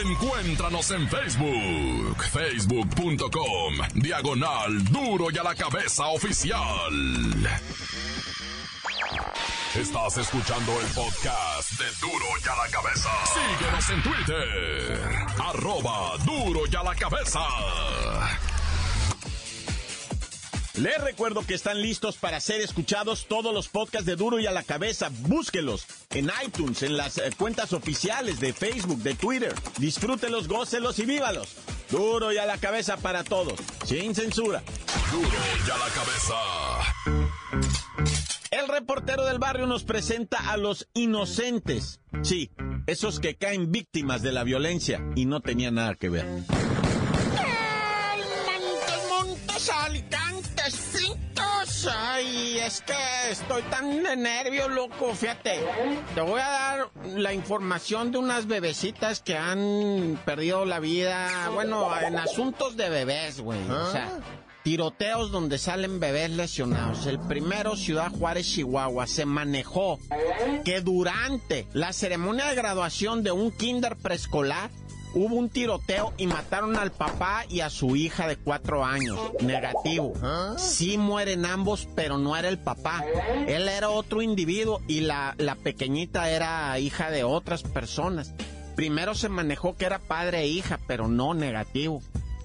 Encuéntranos 0.05 0.89
en 0.91 1.08
Facebook, 1.10 2.24
facebook.com, 2.31 3.74
diagonal 3.96 4.84
duro 4.86 5.27
y 5.31 5.38
a 5.38 5.43
la 5.43 5.55
cabeza 5.55 6.08
oficial. 6.08 6.93
Estás 9.75 10.17
escuchando 10.17 10.72
el 10.81 10.88
podcast 10.88 11.72
de 11.79 11.86
Duro 12.01 12.25
y 12.43 12.48
a 12.48 12.55
la 12.55 12.70
cabeza. 12.70 13.10
Síguenos 13.34 13.89
en 13.89 14.03
Twitter, 14.03 15.00
arroba 15.39 16.17
duro 16.25 16.62
y 16.70 16.75
a 16.75 16.84
la 16.84 16.96
cabeza. 16.96 17.39
Les 20.81 21.00
recuerdo 21.00 21.45
que 21.45 21.53
están 21.53 21.79
listos 21.79 22.17
para 22.17 22.39
ser 22.39 22.59
escuchados 22.59 23.27
todos 23.27 23.53
los 23.53 23.67
podcasts 23.67 24.07
de 24.07 24.15
Duro 24.15 24.39
y 24.39 24.47
a 24.47 24.51
la 24.51 24.63
cabeza. 24.63 25.11
Búsquelos 25.27 25.85
en 26.09 26.31
iTunes, 26.43 26.81
en 26.81 26.97
las 26.97 27.19
eh, 27.19 27.29
cuentas 27.38 27.71
oficiales 27.73 28.39
de 28.39 28.51
Facebook, 28.51 28.97
de 29.03 29.13
Twitter. 29.13 29.53
Disfrútelos, 29.77 30.47
gócelos 30.47 30.97
y 30.97 31.05
vívalos. 31.05 31.50
Duro 31.91 32.33
y 32.33 32.39
a 32.39 32.47
la 32.47 32.57
cabeza 32.57 32.97
para 32.97 33.23
todos, 33.23 33.59
sin 33.85 34.15
censura. 34.15 34.63
Duro 35.11 35.29
y 35.67 35.69
a 35.69 35.77
la 35.77 35.89
cabeza. 35.93 36.35
El 38.50 38.67
reportero 38.67 39.23
del 39.25 39.38
barrio 39.38 39.67
nos 39.67 39.83
presenta 39.83 40.51
a 40.51 40.57
los 40.57 40.88
inocentes. 40.95 42.00
Sí, 42.23 42.50
esos 42.88 43.19
que 43.19 43.35
caen 43.35 43.71
víctimas 43.71 44.23
de 44.23 44.31
la 44.31 44.43
violencia 44.43 45.00
y 45.15 45.25
no 45.25 45.41
tenían 45.41 45.75
nada 45.75 45.93
que 45.93 46.09
ver. 46.09 46.25
Ay, 51.89 52.60
es 52.60 52.81
que 52.81 52.93
estoy 53.31 53.62
tan 53.63 54.03
de 54.03 54.15
nervio, 54.15 54.69
loco. 54.69 55.13
Fíjate, 55.13 55.60
te 56.13 56.21
voy 56.21 56.39
a 56.39 56.50
dar 56.50 56.89
la 57.15 57.33
información 57.33 58.12
de 58.12 58.19
unas 58.19 58.48
bebecitas 58.48 59.21
que 59.21 59.38
han 59.38 60.19
perdido 60.25 60.65
la 60.65 60.79
vida, 60.79 61.50
bueno, 61.53 61.89
en 62.00 62.17
asuntos 62.17 62.77
de 62.77 62.89
bebés, 62.89 63.41
güey. 63.41 63.60
O 63.69 63.91
sea, 63.91 64.19
tiroteos 64.63 65.31
donde 65.31 65.57
salen 65.57 66.00
bebés 66.00 66.29
lesionados. 66.31 67.05
El 67.07 67.19
primero, 67.19 67.75
Ciudad 67.75 68.12
Juárez, 68.12 68.48
Chihuahua, 68.48 69.07
se 69.07 69.25
manejó 69.25 70.00
que 70.63 70.81
durante 70.81 71.67
la 71.74 71.93
ceremonia 71.93 72.48
de 72.48 72.55
graduación 72.55 73.24
de 73.24 73.31
un 73.31 73.51
kinder 73.51 73.95
preescolar, 73.98 74.69
hubo 75.13 75.35
un 75.35 75.49
tiroteo 75.49 76.13
y 76.17 76.27
mataron 76.27 76.77
al 76.77 76.91
papá 76.91 77.45
y 77.49 77.61
a 77.61 77.69
su 77.69 77.95
hija 77.95 78.27
de 78.27 78.37
cuatro 78.37 78.85
años. 78.85 79.19
Negativo. 79.41 80.13
Sí 80.57 80.97
mueren 80.97 81.45
ambos, 81.45 81.87
pero 81.95 82.17
no 82.17 82.35
era 82.35 82.49
el 82.49 82.59
papá. 82.59 83.03
Él 83.47 83.67
era 83.67 83.89
otro 83.89 84.21
individuo 84.21 84.81
y 84.87 85.01
la, 85.01 85.35
la 85.37 85.55
pequeñita 85.55 86.29
era 86.29 86.77
hija 86.79 87.11
de 87.11 87.23
otras 87.23 87.63
personas. 87.63 88.33
Primero 88.75 89.15
se 89.15 89.29
manejó 89.29 89.75
que 89.75 89.85
era 89.85 89.99
padre 89.99 90.41
e 90.41 90.47
hija, 90.47 90.79
pero 90.87 91.07
no 91.07 91.33
negativo. 91.33 92.01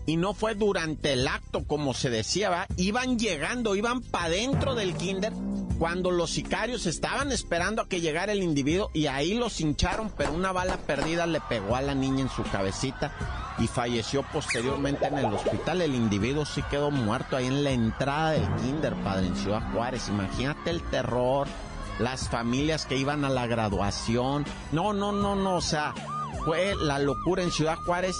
Y 0.06 0.16
no 0.16 0.34
fue 0.34 0.54
durante 0.54 1.14
el 1.14 1.26
acto, 1.26 1.64
como 1.66 1.92
se 1.92 2.10
decía, 2.10 2.48
¿va? 2.48 2.66
Iban 2.76 3.18
llegando, 3.18 3.74
iban 3.74 4.02
para 4.02 4.28
dentro 4.28 4.76
del 4.76 4.94
kinder 4.94 5.32
cuando 5.78 6.10
los 6.10 6.30
sicarios 6.30 6.86
estaban 6.86 7.32
esperando 7.32 7.82
a 7.82 7.88
que 7.88 8.00
llegara 8.00 8.32
el 8.32 8.42
individuo 8.42 8.90
y 8.94 9.06
ahí 9.06 9.34
los 9.34 9.60
hincharon, 9.60 10.10
pero 10.16 10.32
una 10.32 10.52
bala 10.52 10.76
perdida 10.78 11.26
le 11.26 11.40
pegó 11.40 11.76
a 11.76 11.82
la 11.82 11.94
niña 11.94 12.22
en 12.22 12.30
su 12.30 12.42
cabecita 12.44 13.12
y 13.58 13.66
falleció 13.66 14.22
posteriormente 14.32 15.06
en 15.06 15.18
el 15.18 15.32
hospital. 15.32 15.82
El 15.82 15.94
individuo 15.94 16.44
sí 16.44 16.62
quedó 16.70 16.90
muerto 16.90 17.36
ahí 17.36 17.46
en 17.46 17.64
la 17.64 17.70
entrada 17.70 18.30
del 18.32 18.46
kinder, 18.56 18.94
padre, 18.96 19.26
en 19.26 19.36
Ciudad 19.36 19.62
Juárez. 19.72 20.08
Imagínate 20.08 20.70
el 20.70 20.82
terror, 20.82 21.46
las 21.98 22.28
familias 22.28 22.86
que 22.86 22.96
iban 22.96 23.24
a 23.24 23.30
la 23.30 23.46
graduación. 23.46 24.44
No, 24.72 24.92
no, 24.92 25.12
no, 25.12 25.36
no, 25.36 25.56
o 25.56 25.62
sea, 25.62 25.94
fue 26.44 26.74
la 26.74 26.98
locura 26.98 27.42
en 27.42 27.50
Ciudad 27.50 27.76
Juárez 27.84 28.16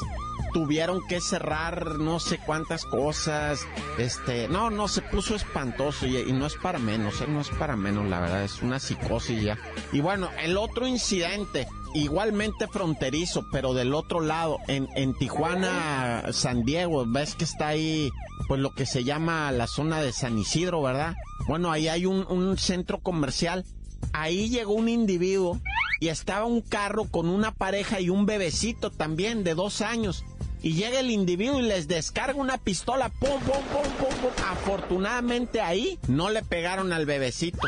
tuvieron 0.57 1.07
que 1.07 1.21
cerrar 1.21 1.99
no 1.99 2.19
sé 2.19 2.39
cuántas 2.39 2.87
cosas. 2.87 3.61
Este, 3.99 4.49
no, 4.49 4.71
no, 4.71 4.89
se 4.89 5.03
puso 5.03 5.35
espantoso 5.35 6.07
y, 6.07 6.33
no 6.33 6.47
es 6.47 6.55
para 6.55 6.79
menos, 6.79 7.21
¿eh? 7.21 7.27
no 7.29 7.43
es 7.43 7.51
para 7.51 7.77
menos, 7.77 8.09
la 8.09 8.21
verdad, 8.21 8.43
es 8.43 8.63
una 8.63 8.79
psicosis 8.79 9.43
ya. 9.43 9.59
Y 9.93 10.01
bueno, 10.01 10.31
el 10.43 10.57
otro 10.57 10.87
incidente, 10.87 11.69
igualmente 11.93 12.69
fronterizo, 12.69 13.45
pero 13.53 13.75
del 13.75 13.93
otro 13.93 14.23
lado, 14.23 14.57
en, 14.67 14.89
en 14.97 15.13
Tijuana, 15.13 16.25
San 16.33 16.65
Diego, 16.65 17.05
ves 17.07 17.35
que 17.35 17.45
está 17.45 17.69
ahí, 17.69 18.09
pues 18.49 18.59
lo 18.59 18.73
que 18.73 18.87
se 18.87 19.05
llama 19.05 19.53
la 19.53 19.67
zona 19.67 20.01
de 20.01 20.15
San 20.15 20.39
Isidro, 20.39 20.81
¿verdad? 20.81 21.17
Bueno, 21.47 21.71
ahí 21.71 21.89
hay 21.89 22.07
un, 22.07 22.27
un 22.31 22.57
centro 22.57 23.01
comercial. 23.01 23.67
Ahí 24.15 24.49
llegó 24.49 24.73
un 24.73 24.89
individuo 24.89 25.61
y 26.01 26.09
estaba 26.09 26.47
un 26.47 26.63
carro 26.63 27.05
con 27.05 27.29
una 27.29 27.53
pareja 27.53 28.01
y 28.01 28.09
un 28.09 28.25
bebecito 28.25 28.91
también 28.91 29.45
de 29.45 29.55
dos 29.55 29.83
años 29.83 30.25
y 30.67 30.73
llega 30.73 30.99
el 30.99 31.13
individuo 31.13 31.61
y 31.61 31.63
les 31.63 31.87
descarga 31.87 32.35
una 32.35 32.59
pistola, 32.59 33.09
pum, 33.09 33.39
pum, 33.39 33.63
pum, 33.71 33.89
pum, 34.01 34.19
pum. 34.21 34.47
Afortunadamente 34.49 35.61
ahí 35.61 35.97
no 36.09 36.29
le 36.29 36.43
pegaron 36.43 36.93
al 36.93 37.07
bebecito. 37.07 37.61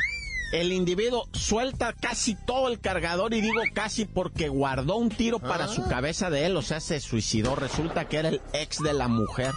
El 0.52 0.72
individuo 0.72 1.28
suelta 1.30 1.92
casi 1.92 2.34
todo 2.34 2.66
el 2.66 2.80
cargador 2.80 3.34
y 3.34 3.40
digo 3.40 3.60
casi 3.72 4.04
porque 4.04 4.48
guardó 4.48 4.96
un 4.96 5.10
tiro 5.10 5.38
para 5.38 5.68
su 5.68 5.82
ah. 5.82 5.88
cabeza 5.88 6.28
de 6.28 6.46
él, 6.46 6.56
o 6.56 6.62
sea, 6.62 6.80
se 6.80 6.98
suicidó. 6.98 7.54
Resulta 7.54 8.08
que 8.08 8.16
era 8.16 8.30
el 8.30 8.40
ex 8.52 8.78
de 8.78 8.94
la 8.94 9.06
mujer 9.06 9.52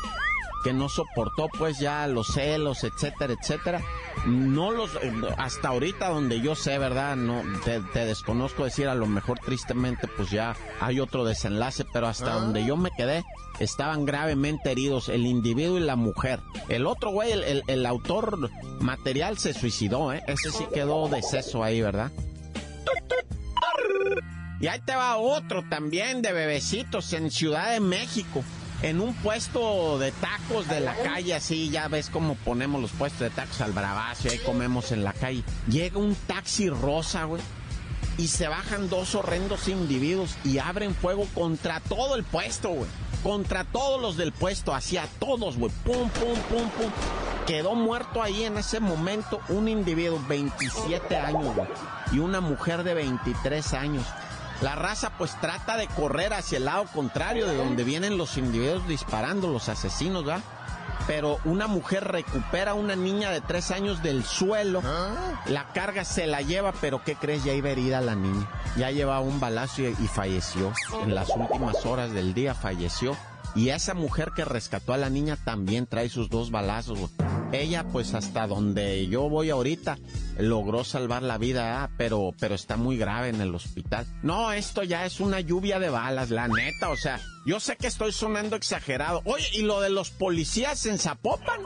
que 0.63 0.71
no 0.71 0.87
soportó 0.87 1.49
pues 1.57 1.79
ya 1.79 2.05
los 2.05 2.27
celos, 2.27 2.83
etcétera, 2.83 3.33
etcétera. 3.41 3.81
No 4.25 4.71
los, 4.71 4.95
eh, 4.95 5.11
hasta 5.37 5.69
ahorita 5.69 6.09
donde 6.09 6.41
yo 6.41 6.55
sé, 6.55 6.77
¿verdad? 6.77 7.15
No, 7.15 7.43
te, 7.63 8.05
desconozco 8.05 8.65
decir, 8.65 8.87
a 8.87 8.95
lo 8.95 9.07
mejor 9.07 9.39
tristemente 9.39 10.07
pues 10.07 10.29
ya 10.29 10.55
hay 10.79 10.99
otro 10.99 11.25
desenlace, 11.25 11.85
pero 11.91 12.07
hasta 12.07 12.33
ah. 12.33 12.39
donde 12.39 12.65
yo 12.65 12.77
me 12.77 12.91
quedé 12.91 13.23
estaban 13.59 14.05
gravemente 14.05 14.71
heridos 14.71 15.09
el 15.09 15.25
individuo 15.25 15.77
y 15.77 15.81
la 15.81 15.95
mujer. 15.95 16.39
El 16.69 16.85
otro 16.85 17.11
güey, 17.11 17.31
el, 17.31 17.63
el, 17.67 17.85
autor 17.85 18.49
material 18.79 19.37
se 19.37 19.53
suicidó, 19.53 20.13
¿eh? 20.13 20.23
Ese 20.27 20.51
sí 20.51 20.65
quedó 20.73 21.07
deceso 21.09 21.63
ahí, 21.63 21.81
¿verdad? 21.81 22.11
Y 24.59 24.67
ahí 24.67 24.79
te 24.81 24.95
va 24.95 25.17
otro 25.17 25.63
también 25.67 26.21
de 26.21 26.31
bebecitos 26.33 27.13
en 27.13 27.31
Ciudad 27.31 27.71
de 27.71 27.79
México 27.79 28.43
en 28.81 28.99
un 28.99 29.13
puesto 29.15 29.99
de 29.99 30.11
tacos 30.11 30.67
de 30.67 30.79
la 30.79 30.95
calle, 30.95 31.35
así, 31.35 31.69
ya 31.69 31.87
ves 31.87 32.09
cómo 32.09 32.35
ponemos 32.35 32.81
los 32.81 32.91
puestos 32.91 33.21
de 33.21 33.29
tacos 33.29 33.61
al 33.61 33.73
bravazo 33.73 34.27
y 34.27 34.31
ahí 34.31 34.37
comemos 34.39 34.91
en 34.91 35.03
la 35.03 35.13
calle. 35.13 35.43
Llega 35.67 35.99
un 35.99 36.15
taxi 36.15 36.69
rosa, 36.69 37.25
güey, 37.25 37.41
y 38.17 38.27
se 38.27 38.47
bajan 38.47 38.89
dos 38.89 39.15
horrendos 39.15 39.67
individuos 39.67 40.35
y 40.43 40.59
abren 40.59 40.95
fuego 40.95 41.27
contra 41.33 41.79
todo 41.79 42.15
el 42.15 42.23
puesto, 42.23 42.69
güey. 42.69 42.89
Contra 43.23 43.65
todos 43.65 44.01
los 44.01 44.17
del 44.17 44.31
puesto, 44.31 44.73
hacia 44.73 45.05
todos, 45.19 45.57
güey. 45.57 45.71
Pum, 45.83 46.09
pum, 46.09 46.39
pum, 46.49 46.69
pum. 46.69 46.91
Quedó 47.45 47.75
muerto 47.75 48.21
ahí 48.21 48.43
en 48.43 48.57
ese 48.57 48.79
momento 48.79 49.39
un 49.49 49.67
individuo, 49.67 50.19
27 50.27 51.17
años, 51.17 51.55
güey, 51.55 51.67
y 52.13 52.19
una 52.19 52.41
mujer 52.41 52.83
de 52.83 52.95
23 52.95 53.73
años. 53.73 54.05
La 54.61 54.75
raza 54.75 55.11
pues 55.17 55.35
trata 55.41 55.75
de 55.75 55.87
correr 55.87 56.33
hacia 56.33 56.57
el 56.57 56.65
lado 56.65 56.85
contrario 56.93 57.47
de 57.47 57.57
donde 57.57 57.83
vienen 57.83 58.17
los 58.17 58.37
individuos 58.37 58.87
disparando, 58.87 59.49
los 59.49 59.69
asesinos, 59.69 60.27
¿va? 60.27 60.41
pero 61.07 61.39
una 61.45 61.67
mujer 61.67 62.05
recupera 62.05 62.71
a 62.71 62.75
una 62.75 62.95
niña 62.95 63.31
de 63.31 63.41
tres 63.41 63.71
años 63.71 64.01
del 64.03 64.23
suelo, 64.23 64.81
¿Ah? 64.85 65.41
la 65.47 65.65
carga 65.73 66.05
se 66.05 66.27
la 66.27 66.41
lleva, 66.41 66.73
pero 66.79 67.03
¿qué 67.03 67.15
crees? 67.15 67.43
Ya 67.43 67.53
iba 67.53 67.69
herida 67.69 68.01
la 68.01 68.15
niña. 68.15 68.47
Ya 68.77 68.91
llevaba 68.91 69.19
un 69.19 69.39
balazo 69.39 69.81
y, 69.81 69.87
y 69.87 70.07
falleció. 70.07 70.71
En 71.03 71.15
las 71.15 71.29
últimas 71.29 71.85
horas 71.85 72.11
del 72.11 72.33
día 72.33 72.53
falleció. 72.53 73.17
Y 73.55 73.69
esa 73.69 73.93
mujer 73.93 74.31
que 74.35 74.45
rescató 74.45 74.93
a 74.93 74.97
la 74.97 75.09
niña 75.09 75.37
también 75.43 75.87
trae 75.87 76.07
sus 76.07 76.29
dos 76.29 76.51
balazos. 76.51 77.09
Ella, 77.51 77.83
pues 77.83 78.13
hasta 78.13 78.47
donde 78.47 79.07
yo 79.07 79.29
voy 79.29 79.49
ahorita, 79.49 79.97
logró 80.37 80.83
salvar 80.83 81.21
la 81.21 81.37
vida, 81.37 81.83
ah, 81.83 81.89
pero, 81.97 82.33
pero 82.39 82.55
está 82.55 82.77
muy 82.77 82.97
grave 82.97 83.29
en 83.29 83.41
el 83.41 83.53
hospital. 83.53 84.05
No, 84.23 84.53
esto 84.53 84.83
ya 84.83 85.05
es 85.05 85.19
una 85.19 85.41
lluvia 85.41 85.77
de 85.77 85.89
balas, 85.89 86.29
la 86.29 86.47
neta, 86.47 86.89
o 86.89 86.95
sea, 86.95 87.19
yo 87.45 87.59
sé 87.59 87.75
que 87.75 87.87
estoy 87.87 88.13
sonando 88.13 88.55
exagerado. 88.55 89.21
Oye, 89.25 89.45
¿y 89.53 89.63
lo 89.63 89.81
de 89.81 89.89
los 89.89 90.11
policías 90.11 90.85
en 90.85 90.97
Zapopan? 90.97 91.61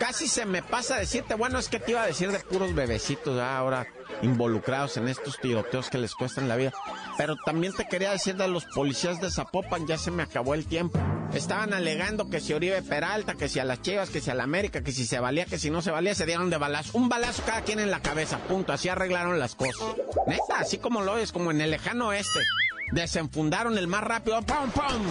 Casi 0.00 0.26
se 0.26 0.46
me 0.46 0.62
pasa 0.62 0.96
decirte, 0.96 1.34
bueno, 1.34 1.58
es 1.58 1.68
que 1.68 1.78
te 1.78 1.92
iba 1.92 2.02
a 2.02 2.06
decir 2.06 2.32
de 2.32 2.40
puros 2.40 2.74
bebecitos 2.74 3.38
ah, 3.38 3.58
ahora 3.58 3.86
involucrados 4.22 4.96
en 4.96 5.08
estos 5.08 5.38
tiroteos 5.38 5.90
que 5.90 5.98
les 5.98 6.14
cuestan 6.14 6.48
la 6.48 6.56
vida. 6.56 6.72
Pero 7.16 7.36
también 7.44 7.72
te 7.72 7.86
quería 7.86 8.10
decir 8.10 8.36
de 8.36 8.48
los 8.48 8.64
policías 8.64 9.20
de 9.20 9.30
Zapopan, 9.30 9.86
ya 9.86 9.98
se 9.98 10.10
me 10.10 10.22
acabó 10.22 10.54
el 10.54 10.66
tiempo. 10.66 10.98
Estaban 11.32 11.74
alegando 11.74 12.30
que 12.30 12.40
si 12.40 12.52
Oribe 12.52 12.80
Peralta, 12.82 13.34
que 13.34 13.48
si 13.48 13.58
a 13.58 13.64
las 13.64 13.82
Chivas, 13.82 14.10
que 14.10 14.20
si 14.20 14.30
a 14.30 14.34
la 14.34 14.44
América, 14.44 14.82
que 14.82 14.92
si 14.92 15.04
se 15.04 15.18
valía, 15.18 15.46
que 15.46 15.58
si 15.58 15.70
no 15.70 15.82
se 15.82 15.90
valía, 15.90 16.14
se 16.14 16.26
dieron 16.26 16.50
de 16.50 16.58
balazo. 16.58 16.96
Un 16.96 17.08
balazo 17.08 17.42
cada 17.44 17.62
quien 17.62 17.80
en 17.80 17.90
la 17.90 18.00
cabeza, 18.00 18.38
punto. 18.38 18.72
Así 18.72 18.88
arreglaron 18.88 19.38
las 19.38 19.54
cosas. 19.54 19.96
Neta, 20.26 20.60
así 20.60 20.78
como 20.78 21.00
lo 21.00 21.18
es, 21.18 21.32
como 21.32 21.50
en 21.50 21.60
el 21.60 21.70
lejano 21.70 22.08
oeste. 22.08 22.40
Desenfundaron 22.92 23.78
el 23.78 23.88
más 23.88 24.04
rápido, 24.04 24.42
¡pum, 24.42 24.70
pum! 24.70 25.02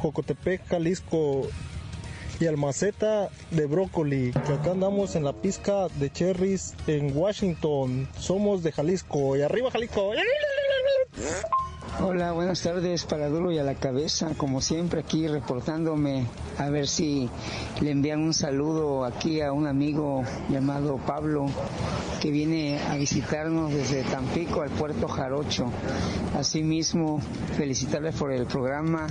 Jocotepec, 0.00 0.66
Jalisco. 0.66 1.42
Y 2.40 2.46
Almaceta 2.46 3.28
de 3.50 3.66
Brócoli, 3.66 4.32
que 4.32 4.54
acá 4.54 4.70
andamos 4.70 5.14
en 5.14 5.24
la 5.24 5.34
pizca 5.34 5.88
de 5.96 6.10
cherries 6.10 6.74
en 6.86 7.14
Washington. 7.14 8.08
Somos 8.18 8.62
de 8.62 8.72
Jalisco. 8.72 9.36
Y 9.36 9.42
arriba 9.42 9.70
Jalisco. 9.70 10.12
Hola, 12.02 12.32
buenas 12.32 12.62
tardes 12.62 13.04
para 13.04 13.28
Duro 13.28 13.52
y 13.52 13.58
a 13.58 13.62
la 13.62 13.74
cabeza, 13.74 14.30
como 14.38 14.62
siempre 14.62 15.00
aquí 15.00 15.28
reportándome 15.28 16.24
a 16.56 16.70
ver 16.70 16.88
si 16.88 17.28
le 17.82 17.90
envían 17.90 18.20
un 18.20 18.32
saludo 18.32 19.04
aquí 19.04 19.42
a 19.42 19.52
un 19.52 19.66
amigo 19.66 20.22
llamado 20.48 20.96
Pablo 20.96 21.46
que 22.22 22.30
viene 22.30 22.80
a 22.88 22.94
visitarnos 22.94 23.74
desde 23.74 24.02
Tampico 24.04 24.62
al 24.62 24.70
puerto 24.70 25.08
Jarocho. 25.08 25.70
Asimismo, 26.38 27.20
felicitarle 27.58 28.12
por 28.12 28.32
el 28.32 28.46
programa 28.46 29.06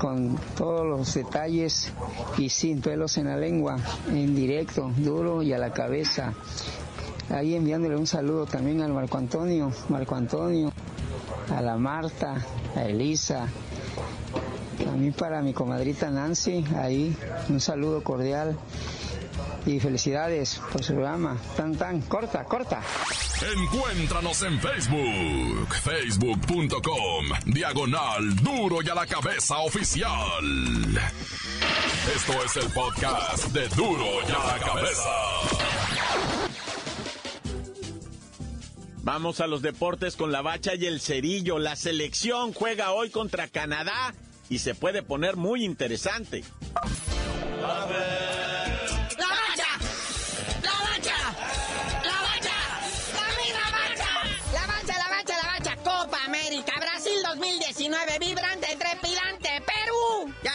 con 0.00 0.36
todos 0.56 0.86
los 0.86 1.12
detalles 1.12 1.92
y 2.38 2.48
sin 2.48 2.80
pelos 2.80 3.18
en 3.18 3.26
la 3.26 3.36
lengua, 3.36 3.76
en 4.08 4.34
directo, 4.34 4.90
duro 4.96 5.42
y 5.42 5.52
a 5.52 5.58
la 5.58 5.74
cabeza. 5.74 6.32
Ahí 7.28 7.54
enviándole 7.54 7.96
un 7.96 8.06
saludo 8.06 8.46
también 8.46 8.80
al 8.80 8.94
Marco 8.94 9.18
Antonio, 9.18 9.70
Marco 9.90 10.14
Antonio, 10.14 10.72
a 11.54 11.60
la 11.60 11.76
Marta, 11.76 12.46
a 12.74 12.84
Elisa, 12.84 13.46
también 14.82 15.12
para 15.12 15.42
mi 15.42 15.52
comadrita 15.52 16.10
Nancy, 16.10 16.64
ahí 16.78 17.14
un 17.50 17.60
saludo 17.60 18.02
cordial 18.02 18.56
y 19.66 19.80
felicidades 19.80 20.60
por 20.72 20.82
su 20.82 20.94
programa. 20.94 21.36
Tan 21.56 21.76
tan, 21.76 22.00
corta, 22.02 22.44
corta. 22.44 22.82
Encuéntranos 23.56 24.42
en 24.42 24.60
Facebook, 24.60 25.74
facebook.com, 25.82 27.26
diagonal 27.46 28.36
duro 28.36 28.82
y 28.82 28.88
a 28.88 28.94
la 28.94 29.06
cabeza 29.06 29.58
oficial. 29.58 30.44
Esto 32.14 32.44
es 32.44 32.56
el 32.56 32.72
podcast 32.72 33.44
de 33.52 33.68
duro 33.68 34.06
y 34.28 34.32
a 34.32 34.46
la 34.46 34.58
cabeza. 34.58 35.10
Vamos 39.02 39.40
a 39.40 39.46
los 39.46 39.62
deportes 39.62 40.16
con 40.16 40.30
la 40.30 40.42
bacha 40.42 40.74
y 40.74 40.86
el 40.86 41.00
cerillo. 41.00 41.58
La 41.58 41.76
selección 41.76 42.52
juega 42.52 42.92
hoy 42.92 43.10
contra 43.10 43.48
Canadá 43.48 44.14
y 44.50 44.58
se 44.58 44.74
puede 44.74 45.02
poner 45.02 45.36
muy 45.36 45.64
interesante. 45.64 46.44
¡La 47.62 47.86
bacha! 47.86 48.39
2019, 58.06 58.18
vibrante, 58.18 58.59
trepidante, 58.59 58.59
Perú. 58.59 58.59
Ya 58.59 58.59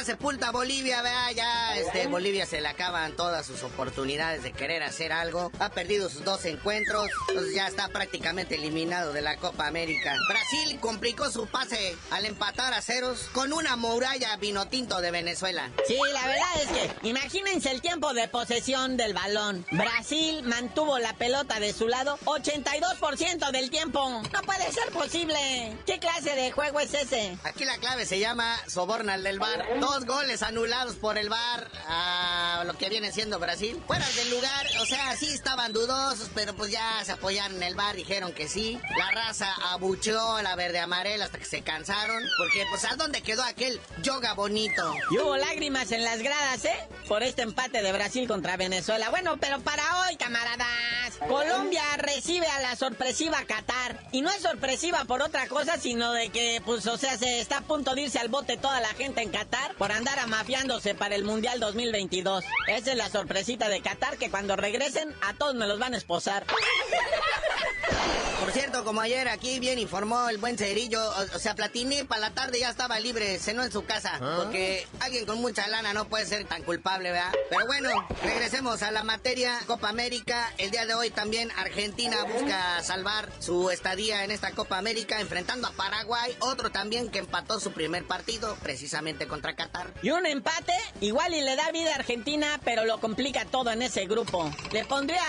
sepulta 0.05 0.51
Bolivia, 0.51 1.01
vea, 1.01 1.31
ya 1.31 1.77
este, 1.77 2.05
Bolivia 2.05 2.45
se 2.45 2.61
le 2.61 2.67
acaban 2.67 3.15
todas 3.15 3.45
sus 3.45 3.63
oportunidades 3.63 4.43
de 4.43 4.51
querer 4.51 4.83
hacer 4.83 5.11
algo. 5.11 5.51
Ha 5.59 5.71
perdido 5.71 6.09
sus 6.09 6.23
dos 6.23 6.45
encuentros, 6.45 7.09
entonces 7.29 7.55
ya 7.55 7.67
está 7.67 7.87
prácticamente 7.87 8.55
eliminado 8.55 9.13
de 9.13 9.23
la 9.23 9.37
Copa 9.37 9.65
América. 9.65 10.15
Brasil 10.29 10.79
complicó 10.79 11.31
su 11.31 11.47
pase 11.47 11.97
al 12.11 12.25
empatar 12.25 12.73
a 12.73 12.81
ceros 12.81 13.29
con 13.33 13.51
una 13.51 13.75
muralla 13.77 14.37
vinotinto 14.37 15.01
de 15.01 15.09
Venezuela. 15.09 15.71
Sí, 15.87 15.97
la 16.13 16.27
verdad 16.27 16.61
es 16.61 16.67
que 16.67 17.07
imagínense 17.09 17.71
el 17.71 17.81
tiempo 17.81 18.13
de 18.13 18.27
posesión 18.27 18.97
del 18.97 19.15
balón. 19.15 19.65
Brasil 19.71 20.43
mantuvo 20.43 20.99
la 20.99 21.13
pelota 21.13 21.59
de 21.59 21.73
su 21.73 21.87
lado 21.87 22.19
82% 22.25 23.51
del 23.51 23.71
tiempo. 23.71 24.07
No 24.31 24.41
puede 24.43 24.71
ser 24.71 24.91
posible. 24.93 25.75
¿Qué 25.87 25.97
clase 25.97 26.35
de 26.35 26.51
juego 26.51 26.79
es 26.79 26.93
ese? 26.93 27.37
Aquí 27.43 27.65
la 27.65 27.77
clave 27.77 28.05
se 28.05 28.19
llama 28.19 28.55
soborna 28.67 29.15
al 29.15 29.23
del 29.23 29.39
bar. 29.39 29.65
Dos 29.79 29.94
goles 30.03 30.43
anulados 30.43 30.95
por 30.95 31.17
el 31.17 31.29
VAR 31.29 31.69
a 31.87 32.63
lo 32.65 32.73
que 32.73 32.89
viene 32.89 33.13
siendo 33.13 33.39
Brasil. 33.39 33.81
Fuera 33.87 34.05
del 34.09 34.31
lugar, 34.31 34.67
o 34.81 34.85
sea, 34.85 35.15
sí 35.15 35.27
estaban 35.27 35.71
dudosos, 35.71 36.29
pero 36.35 36.53
pues 36.53 36.71
ya 36.71 37.01
se 37.05 37.13
apoyaron 37.13 37.57
en 37.57 37.63
el 37.63 37.75
VAR, 37.75 37.95
dijeron 37.95 38.33
que 38.33 38.49
sí. 38.49 38.79
La 38.97 39.11
raza 39.11 39.53
abucheó 39.71 40.41
la 40.41 40.55
verde 40.55 40.79
amarela 40.79 41.25
hasta 41.25 41.37
que 41.37 41.45
se 41.45 41.61
cansaron, 41.61 42.21
porque 42.37 42.65
pues 42.69 42.83
a 42.85 42.95
dónde 42.95 43.21
quedó 43.21 43.43
aquel 43.43 43.79
yoga 44.01 44.33
bonito. 44.33 44.93
Hubo 45.11 45.37
lágrimas 45.37 45.91
en 45.91 46.03
las 46.03 46.19
gradas, 46.19 46.65
¿eh? 46.65 46.89
Por 47.07 47.23
este 47.23 47.43
empate 47.43 47.81
de 47.81 47.91
Brasil 47.93 48.27
contra 48.27 48.57
Venezuela. 48.57 49.09
Bueno, 49.09 49.37
pero 49.39 49.61
para 49.61 49.83
hoy, 50.01 50.17
camaradas, 50.17 51.15
Colombia 51.27 51.83
recibe 51.97 52.47
a 52.47 52.59
la 52.59 52.75
sorpresiva 52.75 53.45
Qatar. 53.45 53.99
Y 54.11 54.21
no 54.21 54.29
es 54.31 54.41
sorpresiva 54.41 55.05
por 55.05 55.21
otra 55.21 55.47
cosa, 55.47 55.77
sino 55.77 56.11
de 56.13 56.29
que, 56.29 56.61
pues, 56.65 56.87
o 56.87 56.97
sea, 56.97 57.17
se 57.17 57.39
está 57.39 57.59
a 57.59 57.61
punto 57.61 57.93
de 57.95 58.01
irse 58.01 58.19
al 58.19 58.29
bote 58.29 58.57
toda 58.57 58.81
la 58.81 58.89
gente 58.89 59.21
en 59.21 59.29
Qatar 59.29 59.75
por 59.85 59.91
andar 59.91 60.17
amafiándose 60.17 60.95
para 60.95 61.13
el 61.13 61.23
Mundial 61.23 61.59
2022. 61.59 62.43
Esa 62.65 62.91
es 62.93 62.97
la 62.97 63.07
sorpresita 63.07 63.69
de 63.69 63.81
Qatar, 63.81 64.17
que 64.17 64.31
cuando 64.31 64.55
regresen 64.55 65.13
a 65.21 65.35
todos 65.35 65.53
me 65.53 65.67
los 65.67 65.77
van 65.77 65.93
a 65.93 65.97
esposar. 65.97 66.43
Cierto, 68.55 68.85
como 68.85 69.01
ayer 69.01 69.27
aquí 69.27 69.59
bien 69.59 69.79
informó 69.79 70.29
el 70.29 70.37
buen 70.37 70.57
Cerillo, 70.57 71.01
o, 71.35 71.39
sea, 71.39 71.55
Platini 71.55 72.03
para 72.03 72.21
la 72.21 72.29
tarde 72.29 72.57
ya 72.57 72.69
estaba 72.69 73.01
libre, 73.01 73.37
cenó 73.37 73.65
en 73.65 73.71
su 73.73 73.83
casa, 73.83 74.17
porque 74.37 74.87
alguien 75.01 75.25
con 75.25 75.41
mucha 75.41 75.67
lana 75.67 75.91
no 75.91 76.07
puede 76.07 76.25
ser 76.25 76.45
tan 76.45 76.63
culpable, 76.63 77.11
¿verdad? 77.11 77.33
Pero 77.49 77.65
bueno, 77.65 77.89
regresemos 78.23 78.81
a 78.81 78.91
la 78.91 79.03
materia 79.03 79.59
Copa 79.67 79.89
América. 79.89 80.53
El 80.57 80.71
día 80.71 80.85
de 80.85 80.93
hoy 80.93 81.09
también 81.09 81.51
Argentina 81.57 82.23
busca 82.23 82.81
salvar 82.81 83.29
su 83.39 83.71
estadía 83.71 84.23
en 84.23 84.31
esta 84.31 84.51
Copa 84.51 84.77
América 84.77 85.19
enfrentando 85.19 85.67
a 85.67 85.71
Paraguay, 85.71 86.33
otro 86.39 86.71
también 86.71 87.09
que 87.09 87.19
empató 87.19 87.59
su 87.59 87.73
primer 87.73 88.07
partido 88.07 88.55
precisamente 88.63 89.27
contra 89.27 89.57
Qatar. 89.57 89.93
Y 90.01 90.11
un 90.11 90.25
empate, 90.25 90.71
igual 91.01 91.33
y 91.33 91.41
le 91.41 91.57
da 91.57 91.71
vida 91.71 91.91
a 91.91 91.95
Argentina, 91.95 92.61
pero 92.63 92.85
lo 92.85 93.01
complica 93.01 93.43
todo 93.43 93.71
en 93.71 93.81
ese 93.81 94.05
grupo. 94.05 94.49
Le 94.71 94.85
pondría, 94.85 95.25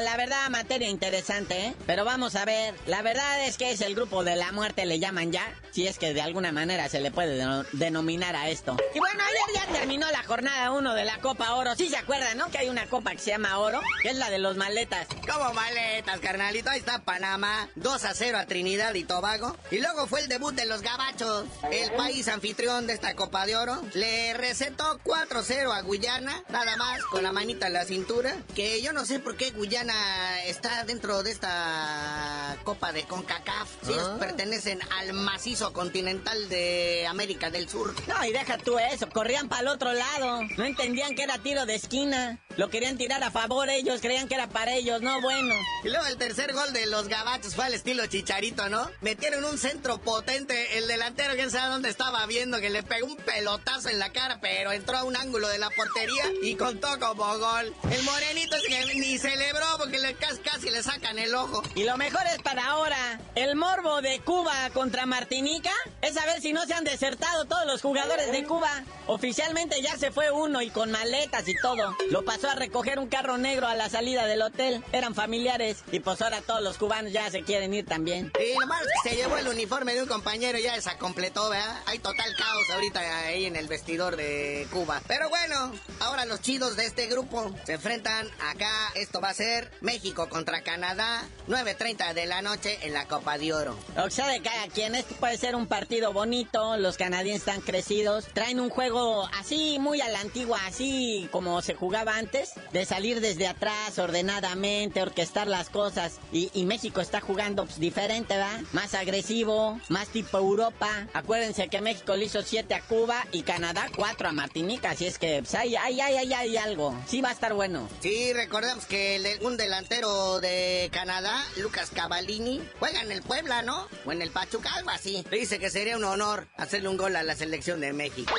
la 0.00 0.16
verdad, 0.16 0.48
materia 0.48 0.88
interesante, 0.88 1.66
¿eh? 1.66 1.74
Pero 1.86 2.06
vamos 2.06 2.34
a 2.34 2.46
ver, 2.46 2.61
la 2.86 3.02
verdad 3.02 3.44
es 3.46 3.56
que 3.56 3.70
es 3.72 3.80
el 3.80 3.94
grupo 3.94 4.24
de 4.24 4.36
la 4.36 4.52
muerte, 4.52 4.86
le 4.86 4.98
llaman 4.98 5.32
ya, 5.32 5.44
si 5.70 5.86
es 5.86 5.98
que 5.98 6.12
de 6.14 6.22
alguna 6.22 6.52
manera 6.52 6.88
se 6.88 7.00
le 7.00 7.10
puede 7.10 7.38
deno- 7.38 7.64
denominar 7.72 8.36
a 8.36 8.48
esto. 8.48 8.76
Y 8.94 8.98
bueno, 8.98 9.22
ayer 9.24 9.66
ya 9.66 9.72
terminó 9.78 10.10
la 10.10 10.22
jornada 10.24 10.70
1 10.72 10.94
de 10.94 11.04
la 11.04 11.18
Copa 11.18 11.54
Oro. 11.54 11.74
Sí 11.76 11.88
se 11.88 11.96
acuerdan, 11.96 12.38
¿no? 12.38 12.50
Que 12.50 12.58
hay 12.58 12.68
una 12.68 12.86
copa 12.86 13.12
que 13.12 13.18
se 13.18 13.30
llama 13.30 13.58
Oro, 13.58 13.80
que 14.02 14.10
es 14.10 14.16
la 14.16 14.30
de 14.30 14.38
los 14.38 14.56
maletas. 14.56 15.06
Como 15.30 15.52
maletas, 15.54 16.20
carnalito. 16.20 16.70
Ahí 16.70 16.78
está 16.78 16.98
Panamá. 17.00 17.68
2 17.76 18.04
a 18.04 18.14
0 18.14 18.38
a 18.38 18.46
Trinidad 18.46 18.94
y 18.94 19.04
Tobago. 19.04 19.56
Y 19.70 19.78
luego 19.78 20.06
fue 20.06 20.20
el 20.20 20.28
debut 20.28 20.54
de 20.54 20.66
los 20.66 20.82
gabachos. 20.82 21.46
El 21.70 21.90
país 21.92 22.28
anfitrión 22.28 22.86
de 22.86 22.92
esta 22.94 23.14
Copa 23.14 23.46
de 23.46 23.56
Oro. 23.56 23.80
Le 23.94 24.34
recetó 24.34 24.98
4-0 25.04 25.72
a 25.72 25.80
Guyana. 25.82 26.42
Nada 26.50 26.76
más, 26.76 27.02
con 27.04 27.22
la 27.22 27.32
manita 27.32 27.66
en 27.66 27.72
la 27.74 27.84
cintura. 27.84 28.34
Que 28.54 28.82
yo 28.82 28.92
no 28.92 29.04
sé 29.06 29.18
por 29.18 29.36
qué 29.36 29.50
Guyana 29.50 30.42
está 30.44 30.84
dentro 30.84 31.22
de 31.22 31.30
esta 31.32 32.51
Copa 32.56 32.92
de 32.92 33.04
CONCACAF. 33.04 33.68
Si 33.82 33.92
ellos 33.92 34.10
pertenecen 34.18 34.80
al 34.98 35.12
macizo 35.12 35.72
continental 35.72 36.48
de 36.48 37.06
América 37.08 37.50
del 37.50 37.68
Sur. 37.68 37.94
No, 38.06 38.24
y 38.24 38.32
deja 38.32 38.58
tú 38.58 38.78
eso, 38.78 39.08
corrían 39.08 39.48
para 39.48 39.62
el 39.62 39.68
otro 39.68 39.92
lado. 39.92 40.42
No 40.56 40.64
entendían 40.64 41.14
que 41.14 41.22
era 41.22 41.38
tiro 41.38 41.66
de 41.66 41.74
esquina. 41.74 42.38
Lo 42.56 42.68
querían 42.68 42.98
tirar 42.98 43.22
a 43.22 43.30
favor 43.30 43.70
ellos, 43.70 44.00
creían 44.00 44.28
que 44.28 44.34
era 44.34 44.48
para 44.48 44.74
ellos. 44.74 45.00
No, 45.00 45.20
bueno. 45.20 45.54
Y 45.84 45.88
luego 45.88 46.06
el 46.06 46.16
tercer 46.18 46.52
gol 46.52 46.72
de 46.72 46.86
los 46.86 47.08
gabachos 47.08 47.54
fue 47.54 47.64
al 47.64 47.74
estilo 47.74 48.06
chicharito, 48.06 48.68
¿no? 48.68 48.90
Metieron 49.00 49.44
un 49.44 49.58
centro 49.58 49.98
potente. 49.98 50.78
El 50.78 50.86
delantero, 50.86 51.34
quién 51.34 51.50
sabe 51.50 51.72
dónde 51.72 51.88
estaba 51.88 52.24
viendo, 52.26 52.60
que 52.60 52.70
le 52.70 52.82
pegó 52.82 53.06
un 53.06 53.16
pelotazo 53.16 53.88
en 53.88 53.98
la 53.98 54.12
cara, 54.12 54.38
pero 54.40 54.72
entró 54.72 54.98
a 54.98 55.04
un 55.04 55.16
ángulo 55.16 55.48
de 55.48 55.58
la 55.58 55.70
portería 55.70 56.24
y 56.42 56.54
contó 56.56 56.98
como 56.98 57.38
gol. 57.38 57.74
El 57.90 58.02
morenito 58.02 58.56
es 58.56 58.62
que 58.68 58.94
ni 58.96 59.18
celebró 59.18 59.66
porque 59.78 59.98
le, 59.98 60.14
casi, 60.14 60.38
casi 60.38 60.70
le 60.70 60.82
sacan 60.82 61.18
el 61.18 61.34
ojo. 61.34 61.62
Y 61.74 61.84
lo 61.84 61.96
mejor 61.96 62.22
es 62.26 62.41
para 62.42 62.66
ahora. 62.66 63.20
El 63.34 63.56
morbo 63.56 64.02
de 64.02 64.20
Cuba 64.20 64.70
contra 64.74 65.06
Martinica 65.06 65.70
es 66.00 66.14
saber 66.14 66.40
si 66.40 66.52
no 66.52 66.64
se 66.66 66.74
han 66.74 66.84
desertado 66.84 67.44
todos 67.44 67.66
los 67.66 67.82
jugadores 67.82 68.30
de 68.32 68.44
Cuba. 68.44 68.70
Oficialmente 69.06 69.80
ya 69.82 69.96
se 69.96 70.10
fue 70.10 70.30
uno 70.30 70.62
y 70.62 70.70
con 70.70 70.90
maletas 70.90 71.48
y 71.48 71.54
todo. 71.56 71.96
Lo 72.10 72.24
pasó 72.24 72.50
a 72.50 72.54
recoger 72.54 72.98
un 72.98 73.08
carro 73.08 73.38
negro 73.38 73.66
a 73.66 73.74
la 73.74 73.88
salida 73.88 74.26
del 74.26 74.42
hotel. 74.42 74.82
Eran 74.92 75.14
familiares 75.14 75.84
y 75.90 76.00
pues 76.00 76.20
ahora 76.22 76.40
todos 76.42 76.62
los 76.62 76.78
cubanos 76.78 77.12
ya 77.12 77.30
se 77.30 77.42
quieren 77.42 77.74
ir 77.74 77.86
también. 77.86 78.32
Y 78.38 78.58
lo 78.58 78.66
malo 78.66 78.84
es 78.84 79.02
que 79.02 79.10
se 79.10 79.16
llevó 79.16 79.36
el 79.38 79.48
uniforme 79.48 79.94
de 79.94 80.02
un 80.02 80.08
compañero 80.08 80.58
y 80.58 80.62
ya 80.62 80.80
se 80.80 80.96
completó, 80.98 81.48
¿verdad? 81.48 81.82
Hay 81.86 81.98
total 81.98 82.34
caos 82.36 82.70
ahorita 82.70 83.00
ahí 83.26 83.46
en 83.46 83.56
el 83.56 83.68
vestidor 83.68 84.16
de 84.16 84.66
Cuba. 84.70 85.00
Pero 85.06 85.28
bueno, 85.28 85.72
ahora 86.00 86.24
los 86.24 86.40
chidos 86.40 86.76
de 86.76 86.86
este 86.86 87.06
grupo 87.06 87.54
se 87.64 87.74
enfrentan 87.74 88.28
acá. 88.40 88.92
Esto 88.94 89.20
va 89.20 89.30
a 89.30 89.34
ser 89.34 89.70
México 89.80 90.28
contra 90.28 90.62
Canadá, 90.62 91.22
9.30 91.48 92.14
de 92.14 92.26
la 92.26 92.31
noche 92.40 92.78
en 92.82 92.94
la 92.94 93.06
Copa 93.06 93.36
de 93.36 93.52
Oro. 93.52 93.76
O 93.96 94.08
sea, 94.08 94.28
de 94.28 94.40
cada 94.40 94.68
quien, 94.68 94.94
este 94.94 95.14
puede 95.14 95.36
ser 95.36 95.56
un 95.56 95.66
partido 95.66 96.12
bonito, 96.12 96.76
los 96.76 96.96
canadienses 96.96 97.48
están 97.48 97.60
crecidos, 97.60 98.26
traen 98.32 98.60
un 98.60 98.70
juego 98.70 99.28
así, 99.38 99.78
muy 99.78 100.00
a 100.00 100.08
la 100.08 100.20
antigua, 100.20 100.60
así 100.66 101.28
como 101.32 101.60
se 101.60 101.74
jugaba 101.74 102.16
antes, 102.16 102.52
de 102.72 102.84
salir 102.84 103.20
desde 103.20 103.48
atrás 103.48 103.98
ordenadamente, 103.98 105.02
orquestar 105.02 105.48
las 105.48 105.68
cosas, 105.68 106.18
y, 106.32 106.50
y 106.54 106.64
México 106.64 107.00
está 107.00 107.20
jugando 107.20 107.64
pues, 107.64 107.78
diferente, 107.78 108.34
¿verdad? 108.34 108.60
Más 108.72 108.94
agresivo, 108.94 109.80
más 109.88 110.08
tipo 110.08 110.38
Europa. 110.38 111.08
Acuérdense 111.12 111.68
que 111.68 111.80
México 111.80 112.14
le 112.16 112.26
hizo 112.26 112.42
7 112.42 112.74
a 112.74 112.80
Cuba 112.82 113.26
y 113.32 113.42
Canadá 113.42 113.88
4 113.96 114.28
a 114.28 114.32
Martinica, 114.32 114.90
así 114.90 115.06
es 115.06 115.18
que 115.18 115.40
pues, 115.40 115.54
hay, 115.54 115.74
hay, 115.76 116.00
hay, 116.00 116.32
hay, 116.32 116.56
algo. 116.56 116.94
Sí 117.06 117.20
va 117.20 117.30
a 117.30 117.32
estar 117.32 117.54
bueno. 117.54 117.88
Sí, 118.00 118.32
recordemos 118.32 118.86
que 118.86 119.16
el 119.16 119.26
un 119.42 119.56
delantero 119.56 120.40
de 120.40 120.90
Canadá, 120.92 121.44
Lucas 121.56 121.90
Cavallini, 122.12 122.60
juega 122.78 123.00
en 123.00 123.10
el 123.10 123.22
Puebla, 123.22 123.62
¿no? 123.62 123.88
O 124.04 124.12
en 124.12 124.20
el 124.20 124.30
Pachuca, 124.30 124.74
algo 124.74 124.90
así. 124.90 125.24
Dice 125.30 125.58
que 125.58 125.70
sería 125.70 125.96
un 125.96 126.04
honor 126.04 126.46
hacerle 126.58 126.90
un 126.90 126.98
gol 126.98 127.16
a 127.16 127.22
la 127.22 127.34
selección 127.34 127.80
de 127.80 127.94
México. 127.94 128.34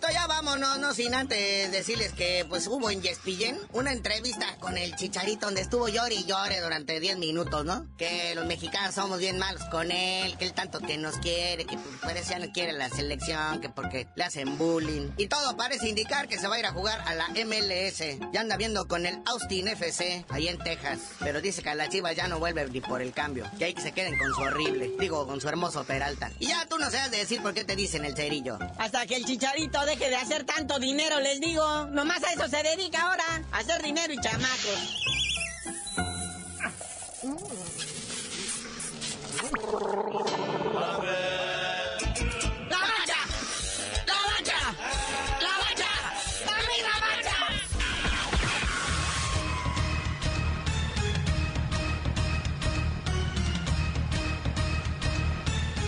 Ya 0.00 0.26
vámonos, 0.26 0.78
no 0.78 0.94
sin 0.94 1.14
antes 1.14 1.70
decirles 1.70 2.12
que 2.12 2.46
pues 2.48 2.66
hubo 2.66 2.90
en 2.90 3.02
Yespillén 3.02 3.58
una 3.72 3.92
entrevista 3.92 4.56
con 4.58 4.78
el 4.78 4.96
Chicharito 4.96 5.46
donde 5.46 5.60
estuvo 5.60 5.86
llore 5.88 6.14
y 6.14 6.24
llore 6.24 6.60
durante 6.60 6.98
10 6.98 7.18
minutos, 7.18 7.64
¿no? 7.64 7.86
Que 7.98 8.34
los 8.34 8.46
mexicanos 8.46 8.94
somos 8.94 9.18
bien 9.18 9.38
malos 9.38 9.62
con 9.66 9.90
él, 9.90 10.36
que 10.38 10.46
él 10.46 10.54
tanto 10.54 10.80
que 10.80 10.96
nos 10.96 11.16
quiere, 11.18 11.66
que 11.66 11.76
pues, 11.76 11.96
parece 12.00 12.30
ya 12.30 12.38
no 12.38 12.52
quiere 12.52 12.72
la 12.72 12.88
selección, 12.88 13.60
que 13.60 13.68
porque 13.68 14.08
le 14.16 14.24
hacen 14.24 14.56
bullying. 14.56 15.10
Y 15.18 15.26
todo 15.28 15.56
parece 15.56 15.88
indicar 15.88 16.26
que 16.26 16.38
se 16.38 16.48
va 16.48 16.56
a 16.56 16.58
ir 16.58 16.66
a 16.66 16.72
jugar 16.72 17.02
a 17.06 17.14
la 17.14 17.28
MLS. 17.28 18.18
Ya 18.32 18.40
anda 18.40 18.56
viendo 18.56 18.88
con 18.88 19.04
el 19.04 19.20
Austin 19.26 19.68
FC, 19.68 20.24
ahí 20.30 20.48
en 20.48 20.58
Texas. 20.58 21.00
Pero 21.20 21.40
dice 21.40 21.62
que 21.62 21.70
a 21.70 21.74
la 21.74 21.88
Chivas 21.88 22.16
ya 22.16 22.28
no 22.28 22.38
vuelve 22.38 22.66
ni 22.68 22.80
por 22.80 23.02
el 23.02 23.12
cambio. 23.12 23.50
Que 23.58 23.66
hay 23.66 23.74
que 23.74 23.82
se 23.82 23.92
queden 23.92 24.16
con 24.18 24.32
su 24.34 24.40
horrible, 24.40 24.92
digo, 24.98 25.26
con 25.26 25.40
su 25.40 25.48
hermoso 25.48 25.84
Peralta. 25.84 26.30
Y 26.38 26.48
ya 26.48 26.66
tú 26.66 26.78
no 26.78 26.90
de 26.90 27.18
decir 27.18 27.42
por 27.42 27.54
qué 27.54 27.64
te 27.64 27.76
dicen 27.76 28.04
el 28.04 28.14
cerillo. 28.14 28.58
Hasta 28.78 29.06
que 29.06 29.16
el 29.16 29.24
chicharito 29.24 29.81
deje 29.84 30.08
de 30.08 30.16
hacer 30.16 30.44
tanto 30.44 30.78
dinero, 30.78 31.20
les 31.20 31.40
digo. 31.40 31.86
Nomás 31.86 32.22
a 32.24 32.32
eso 32.32 32.48
se 32.48 32.62
dedica 32.62 33.02
ahora, 33.02 33.42
hacer 33.52 33.82
dinero 33.82 34.12
y 34.12 34.20
chamacos. 34.20 34.98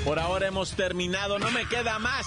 Por 0.04 0.18
ahora 0.18 0.46
hemos 0.46 0.72
terminado, 0.72 1.38
no 1.38 1.50
me 1.50 1.66
queda 1.66 1.98
más 1.98 2.26